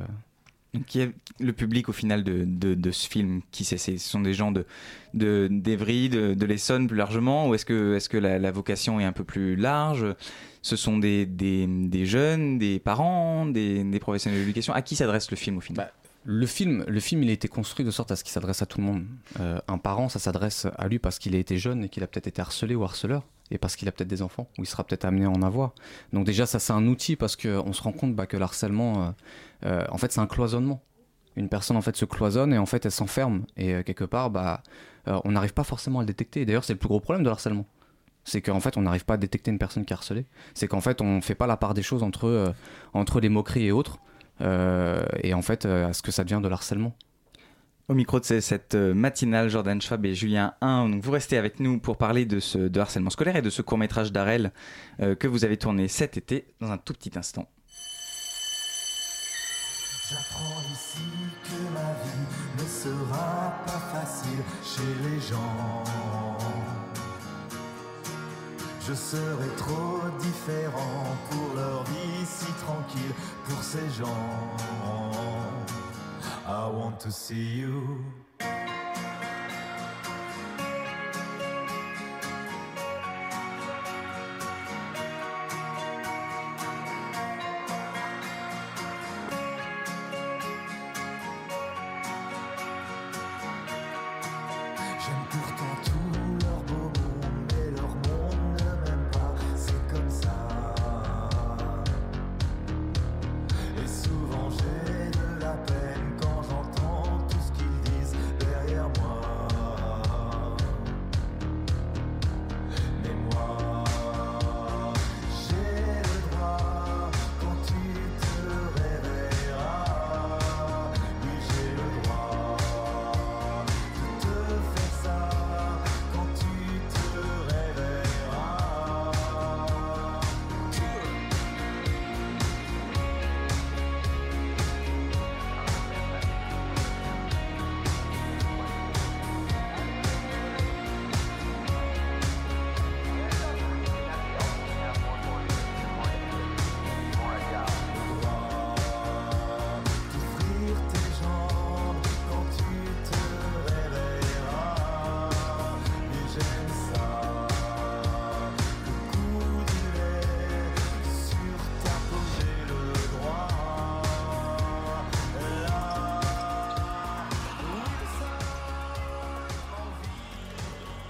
[0.86, 4.34] qui est le public au final de, de, ce film Qui c'est Ce sont des
[4.34, 4.66] gens de
[5.14, 9.06] d'Evry, de, de, l'Essonne plus largement Ou est-ce que, est -ce que la, vocation est
[9.06, 10.06] un peu plus large?
[10.62, 14.74] Ce sont des, des, des jeunes, des parents, des, des professionnels de l'éducation.
[14.74, 15.86] À qui s'adresse le film au final?
[15.86, 18.62] Bah, le film, le film, il a été construit de sorte à ce qu'il s'adresse
[18.62, 19.06] à tout le monde.
[19.40, 22.08] Euh, un parent, ça s'adresse à lui parce qu'il a été jeune et qu'il a
[22.08, 24.84] peut-être été harcelé ou harceleur et parce qu'il a peut-être des enfants, ou il sera
[24.84, 25.74] peut-être amené à en avoir.
[26.14, 29.02] Donc déjà, ça c'est un outil parce qu'on se rend compte bah, que le harcèlement,
[29.02, 29.12] euh,
[29.66, 30.84] euh, en fait, c'est un cloisonnement.
[31.36, 34.62] Une personne en fait se cloisonne et en fait elle s'enferme et quelque part, bah,
[35.06, 36.46] on n'arrive pas forcément à le détecter.
[36.46, 37.66] D'ailleurs, c'est le plus gros problème de harcèlement.
[38.26, 40.26] C'est qu'en fait, on n'arrive pas à détecter une personne qui est harcelée.
[40.54, 42.54] C'est qu'en fait, on ne fait pas la part des choses entre,
[42.94, 44.00] entre les moqueries et autres.
[44.42, 46.96] Et en fait, à ce que ça devient de harcèlement.
[47.90, 51.60] Au micro de cette euh, matinale, Jordan Schwab et Julien 1, donc vous restez avec
[51.60, 54.52] nous pour parler de ce de harcèlement scolaire et de ce court métrage d'Arel
[55.00, 57.50] euh, que vous avez tourné cet été dans un tout petit instant.
[60.08, 61.02] J'apprends ici
[61.44, 66.69] que ma vie ne sera pas facile chez les gens.
[68.88, 73.14] Je serai trop différent pour leur vie si tranquille
[73.48, 74.08] pour ces gens.
[76.48, 78.04] I want to see you.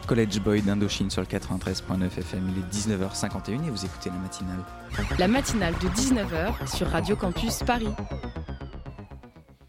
[0.09, 2.51] College Boy d'Indochine sur le 93.9 FM.
[2.51, 4.57] Il est 19h51 et vous écoutez la matinale.
[5.19, 7.89] La matinale de 19h sur Radio Campus Paris.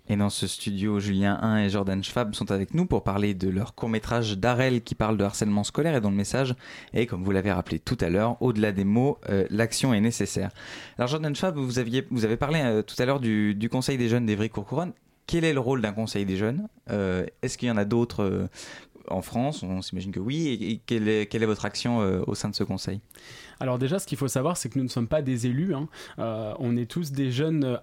[0.09, 3.51] Et dans ce studio, Julien 1 et Jordan Schwab sont avec nous pour parler de
[3.51, 6.55] leur court-métrage d'Arel qui parle de harcèlement scolaire et dont le message
[6.95, 10.53] est, comme vous l'avez rappelé tout à l'heure, au-delà des mots, euh, l'action est nécessaire.
[10.97, 14.09] Alors Jordan Schwab, vous, aviez, vous avez parlé euh, tout à l'heure du, Conseil des
[14.09, 14.95] jeunes d'Evry-Courcouronne.
[15.27, 16.67] Quel est le rôle d'un conseil des jeunes?
[16.91, 18.49] Euh, Est-ce qu'il y en a d'autres
[19.11, 20.49] en France On s'imagine que oui.
[20.49, 23.01] Et, quelle, est, votre action euh, au sein de ce conseil?
[23.59, 25.75] Alors déjà, ce qu'il faut savoir, c'est que nous ne sommes pas des élus.
[25.75, 25.89] Hein.
[26.19, 27.77] Euh, on est tous des jeunes euh,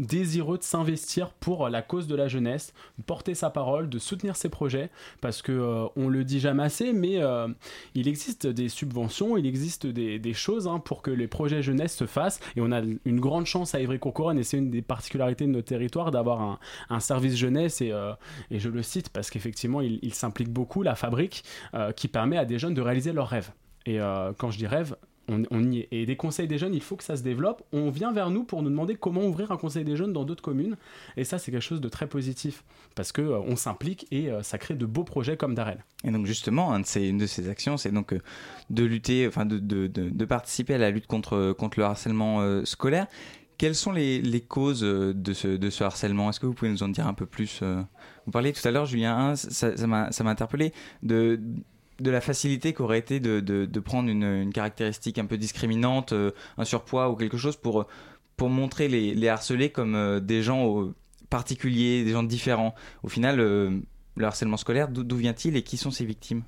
[0.00, 4.36] désireux de s'investir pour la cause de la jeunesse, de porter sa parole, de soutenir
[4.36, 4.90] ses projets,
[5.20, 7.48] parce que euh, on le dit jamais assez, mais euh,
[7.94, 12.06] il existe des subventions, il existe des, choses hein, pour que les projets jeunesse se
[12.06, 15.50] fassent, et on a une grande chance à Ivry-Courcouronne, et c'est une des particularités de
[15.50, 18.12] notre territoire d'avoir un, service jeunesse, et, euh,
[18.50, 21.44] et, je le cite parce qu'effectivement il, il s'implique beaucoup, la fabrique,
[21.96, 23.50] qui permet à des jeunes de réaliser leurs rêves.
[23.86, 23.98] Et
[24.38, 24.96] quand je dis rêve,
[25.50, 25.86] on, y.
[25.90, 27.62] Et des conseils des jeunes, il faut que ça se développe.
[27.72, 30.42] On vient vers nous pour nous demander comment ouvrir un conseil des jeunes dans d'autres
[30.42, 30.76] communes.
[31.16, 32.64] Et ça, c'est quelque chose de très positif
[32.94, 35.84] parce que euh, on s'implique et euh, ça crée de beaux projets comme Darel.
[36.04, 38.20] Et donc justement, de ces, une de ces actions, c'est donc euh,
[38.70, 43.06] de lutter, enfin de, participer à la lutte contre, le harcèlement scolaire.
[43.58, 46.30] Quelles sont les, causes de ce, harcèlement?
[46.30, 48.86] Est-ce que vous pouvez nous en dire un peu plus Vous parliez tout à l'heure,
[48.86, 50.72] Julien, ça m'a interpellé,
[51.02, 51.40] de
[52.00, 56.64] de la facilité qu'aurait été de, de, prendre une, caractéristique un peu discriminante, euh, un
[56.64, 57.86] surpoids ou quelque chose pour,
[58.36, 60.92] pour montrer les, harcelés comme euh, des gens
[61.28, 62.74] particuliers, des gens différents.
[63.02, 63.78] Au final, euh,
[64.16, 66.42] le harcèlement scolaire, d'où vient-il et qui sont ses victimes?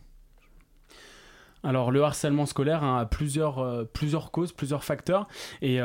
[1.65, 5.29] Alors le harcèlement scolaire a plusieurs, plusieurs causes, plusieurs facteurs
[5.61, 5.79] et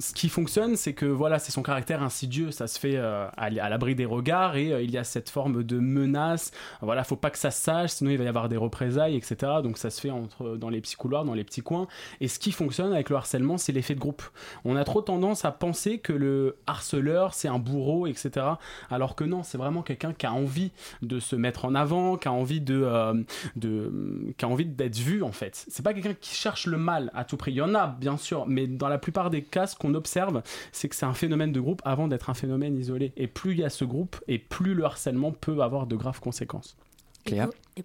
[0.00, 3.50] ce qui fonctionne, c'est que voilà, c'est son caractère insidieux, ça se fait euh, à,
[3.50, 6.52] l'abri des regards et euh, il y a cette forme de menace.
[6.80, 9.36] Voilà, faut pas que ça sache, sinon il va y avoir des représailles, etc.
[9.62, 11.86] Donc ça se fait entre dans les petits couloirs, dans les petits coins.
[12.20, 14.22] Et ce qui fonctionne avec le harcèlement, c'est l'effet de groupe.
[14.64, 18.46] On a trop tendance à penser que le harceleur c'est un bourreau, etc.
[18.90, 20.72] Alors que non, c'est vraiment quelqu'un qui a envie
[21.02, 23.22] de se mettre en avant, qui a envie de, euh,
[23.56, 25.66] de qui a envie d'être vu en fait.
[25.68, 27.52] C'est pas quelqu'un qui cherche le mal à tout prix.
[27.52, 30.42] Il y en a bien sûr, mais dans la plupart des cas, ce qu'on observe,
[30.72, 33.12] c'est que c'est un phénomène de groupe avant d'être un phénomène isolé.
[33.16, 36.20] Et plus il y a ce groupe, et plus le harcèlement peut avoir de graves
[36.20, 36.76] conséquences.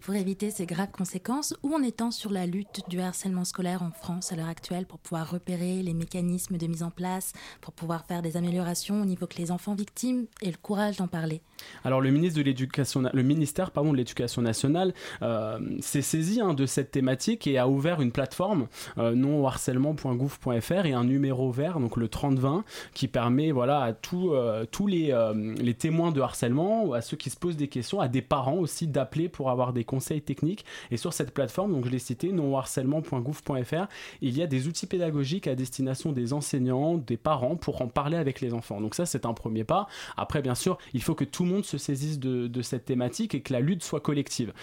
[0.02, 3.92] Pour éviter ces graves conséquences, où en étant sur la lutte du harcèlement scolaire en
[3.92, 8.06] France à l'heure actuelle pour pouvoir repérer les mécanismes de mise en place, pour pouvoir
[8.06, 11.42] faire des améliorations au niveau que les enfants victimes aient le courage d'en parler?
[11.84, 16.54] Alors le, ministre de l'éducation, le ministère pardon, de l'Éducation nationale euh, s'est saisi hein,
[16.54, 18.68] de cette thématique et a ouvert une plateforme
[18.98, 24.66] euh, non harcèlement.gouv.fr et un numéro vert, donc le 3020, qui permet voilà, à euh,
[24.70, 28.00] tous les, euh, les témoins de harcèlement ou à ceux qui se posent des questions,
[28.00, 30.66] à des parents aussi d'appeler pour avoir des conseils techniques.
[30.92, 33.88] Et sur cette plateforme, donc je l'ai cité, nonharcèlement.gouv.fr,
[34.22, 38.18] il y a des outils pédagogiques à destination des enseignants, des parents pour en parler
[38.18, 38.82] avec les enfants.
[38.82, 39.88] Donc ça, c'est un premier pas.
[40.18, 43.42] Après, bien sûr, il faut que tout le monde se saisisse de, cette thématique et
[43.42, 44.54] que la lutte soit collective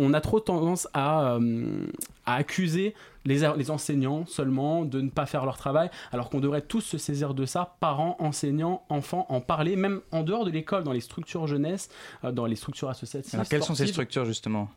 [0.00, 1.86] on a trop tendance à, euh,
[2.24, 2.94] à accuser
[3.28, 6.98] les, les, enseignants seulement de ne pas faire leur travail, alors qu'on devrait tous se
[6.98, 11.00] saisir de ça, parents, enseignants, enfants, en parler, même en dehors de l'école, dans les
[11.00, 11.88] structures jeunesse,
[12.24, 13.34] euh, dans les structures associatives.
[13.34, 14.68] Alors, quelles sont ces structures justement?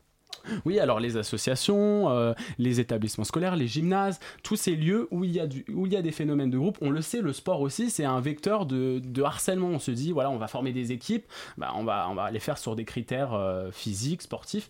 [0.65, 5.31] Oui, alors les associations, euh, les établissements scolaires, les gymnases, tous ces lieux où il,
[5.31, 6.77] y a du, où il y a des phénomènes de groupe.
[6.81, 9.67] On le sait, le sport aussi, c'est un vecteur de, de, harcèlement.
[9.67, 11.25] On se dit, voilà, on va former des équipes,
[11.57, 14.69] bah, on, va, on va les faire sur des critères euh, physiques, sportifs.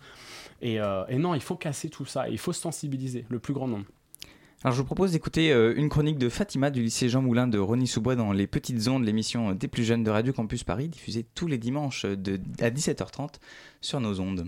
[0.62, 3.68] Et, euh, et, non, il faut casser tout ça, il faut sensibiliser le plus grand
[3.68, 3.86] nombre.
[4.64, 7.58] Alors je vous propose d'écouter euh, une chronique de Fatima du lycée Jean Moulin de
[7.58, 11.48] Rony-sous-Bois dans les petites ondes, l'émission des plus jeunes de Radio Campus Paris, diffusée tous
[11.48, 13.40] les dimanches de, à 17h30
[13.80, 14.46] sur nos ondes.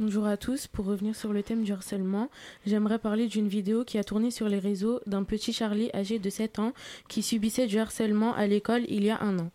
[0.00, 2.30] Bonjour à tous, pour revenir sur le thème du harcèlement,
[2.64, 6.30] j'aimerais parler d'une vidéo qui a tourné sur les réseaux d'un petit Charlie âgé de
[6.30, 6.72] 7 ans
[7.08, 9.50] qui subissait du harcèlement à l'école il y a un an.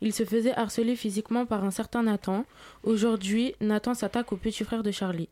[0.00, 2.44] Il se faisait harceler physiquement par un certain Nathan.
[2.82, 5.28] Aujourd'hui, Nathan s'attaque au petit frère de Charlie.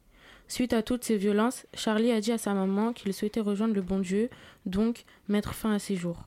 [0.49, 3.83] Suite à toutes ces violences, Charlie a dit à sa maman qu'il souhaitait rejoindre le
[3.83, 4.29] bon Dieu,
[4.67, 6.25] donc mettre fin à ses jours.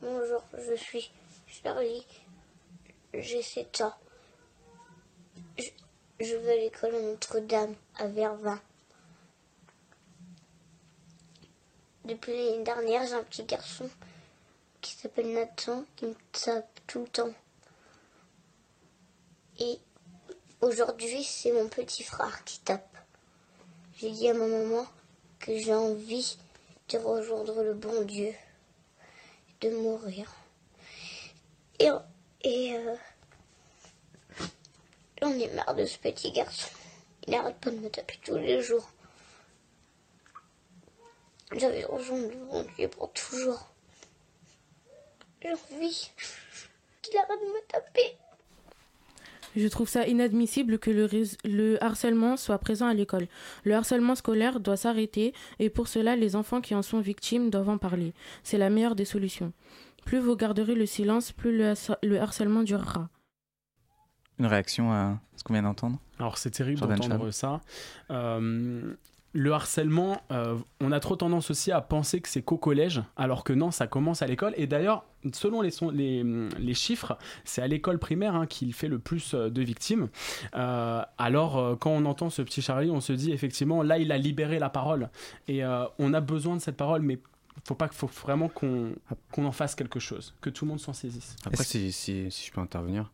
[0.00, 1.10] Bonjour, je suis
[1.46, 2.06] Charlie.
[3.14, 3.94] J'ai 7 ans.
[6.20, 8.60] Je, vais à l'école Notre-Dame à Vervins.
[12.04, 13.88] Depuis l'année dernière, j'ai un petit garçon
[14.80, 17.34] qui s'appelle Nathan qui me tape tout le temps.
[19.60, 19.78] Et
[20.60, 22.96] aujourd'hui, c'est mon petit frère qui tape.
[23.96, 24.86] J'ai dit à ma maman
[25.38, 26.36] que j'ai envie
[26.88, 28.34] de rejoindre le bon Dieu,
[29.60, 30.34] de mourir.
[31.78, 31.88] Et,
[32.42, 32.96] et euh,
[35.22, 36.70] j'en ai marre de ce petit garçon.
[37.26, 38.88] Il n'arrête pas de me taper tous les jours.
[41.52, 43.68] J'avais rejoindre le bon Dieu pour toujours.
[45.40, 46.10] J'ai envie
[47.02, 48.18] qu'il arrête de me taper.
[49.56, 51.08] Je trouve ça inadmissible que le,
[51.44, 53.26] le harcèlement soit présent à l'école.
[53.64, 57.68] Le harcèlement scolaire doit s'arrêter et pour cela, les enfants qui en sont victimes doivent
[57.68, 58.14] en parler.
[58.42, 59.52] C'est la meilleure des solutions.
[60.04, 63.08] Plus vous garderez le silence, plus le, le harcèlement durera.
[64.38, 65.98] Une réaction à ce qu'on vient d'entendre?
[66.18, 67.60] Alors c'est terrible d'entendre ça.
[68.10, 68.94] Euh,
[69.34, 73.42] le harcèlement, euh, on a trop tendance aussi à penser que c'est qu'au collège, alors
[73.42, 74.54] que non, ça commence à l'école.
[74.56, 76.22] Et d'ailleurs, selon les, les,
[76.56, 80.08] les chiffres, c'est à l'école primaire hein, qu'il fait le plus de victimes.
[80.54, 84.12] Euh, alors, euh, quand on entend ce petit Charlie, on se dit effectivement, là, il
[84.12, 85.10] a libéré la parole.
[85.48, 87.18] Et euh, on a besoin de cette parole, mais
[87.64, 88.94] faut pas faut vraiment qu'on
[89.36, 91.34] en fasse quelque chose, que tout le monde s'en saisisse.
[91.44, 93.10] Après, si, si, si, je peux intervenir,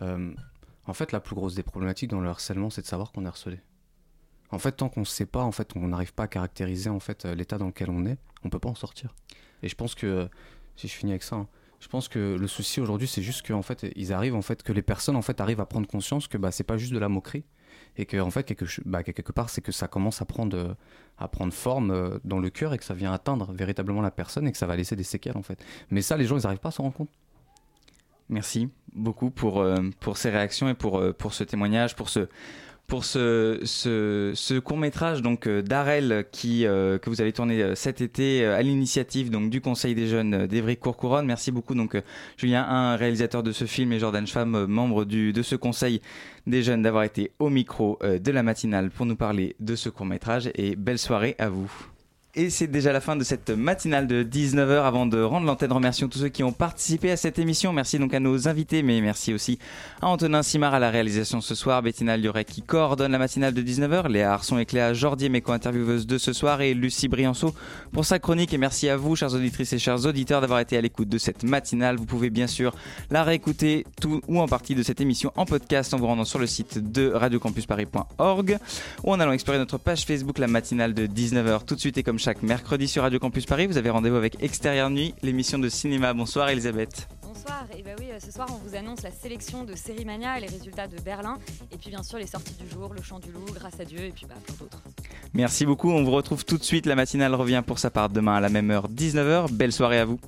[0.00, 3.28] en fait, la plus grosse des problématiques dans le harcèlement, c'est de savoir qu'on est
[3.28, 3.60] harcelé.
[4.52, 7.00] En fait, tant qu'on ne sait pas, en fait, on n'arrive pas à caractériser en
[7.00, 9.14] fait l'état dans lequel on est, on peut pas en sortir.
[9.62, 10.28] Et je pense que
[10.76, 11.48] si je finis avec ça, hein,
[11.80, 14.72] je pense que le souci aujourd'hui, c'est juste qu'en fait, ils arrivent en fait que
[14.72, 17.08] les personnes en fait arrivent à prendre conscience que bah c'est pas juste de la
[17.08, 17.44] moquerie
[17.96, 20.76] et que en fait quelque, bah, quelque part c'est que ça commence à prendre
[21.16, 24.52] à prendre forme dans le cœur et que ça vient atteindre véritablement la personne et
[24.52, 25.64] que ça va laisser des séquelles en fait.
[25.90, 27.10] Mais ça, les gens ils n'arrivent pas à s'en rendre compte.
[28.28, 32.28] Merci beaucoup pour, euh, pour ces réactions et pour, euh, pour ce témoignage, pour ce,
[32.90, 37.74] pour ce, ce, court métrage donc euh, d'Arel qui euh, que vous avez tourné euh,
[37.76, 41.24] cet été à l'initiative donc du Conseil des jeunes d'Evry Courcouronne.
[41.24, 41.96] Merci beaucoup donc
[42.36, 46.02] Julien un réalisateur de ce film et Jordan Schwam membre du de ce Conseil
[46.48, 50.06] des jeunes d'avoir été au micro de la matinale pour nous parler de ce court
[50.06, 51.89] métrage et belle soirée à vous.
[52.36, 54.84] Et c'est déjà la fin de cette matinale de 19h.
[54.84, 57.72] Avant de rendre l'antenne, remercions tous ceux qui ont participé à cette émission.
[57.72, 59.58] Merci donc à nos invités, mais merci aussi
[60.00, 63.60] à Antonin Simard à la réalisation ce soir, Bettina Liorec qui coordonne la matinale de
[63.62, 67.52] 19h, Léa Arson et Cléa Jordier, mes co-intervieweuses de ce soir, et Lucie Brianceau
[67.90, 68.54] pour sa chronique.
[68.54, 71.42] Et merci à vous, chers auditrices et chers auditeurs, d'avoir été à l'écoute de cette
[71.42, 71.96] matinale.
[71.96, 72.76] Vous pouvez bien sûr
[73.10, 76.38] la réécouter tout ou en partie de cette émission en podcast en vous rendant sur
[76.38, 78.58] le site de radiocampusparis.org
[79.02, 81.64] ou en allant explorer notre page Facebook, la matinale de 19h.
[81.64, 83.66] Tout de suite et comme chaque mercredi sur Radio Campus Paris.
[83.66, 86.12] Vous avez rendez-vous avec Extérieur Nuit, l'émission de cinéma.
[86.12, 87.08] Bonsoir Elisabeth.
[87.22, 90.36] Bonsoir, et bah oui, euh, ce soir on vous annonce la sélection de Série Mania
[90.36, 91.38] et les résultats de Berlin,
[91.72, 94.00] et puis bien sûr les sorties du jour, Le Chant du Loup, Grâce à Dieu,
[94.00, 94.82] et puis bah, plein d'autres.
[95.32, 98.34] Merci beaucoup, on vous retrouve tout de suite, la matinale revient pour sa part demain
[98.34, 99.50] à la même heure, 19h.
[99.52, 100.20] Belle soirée à vous.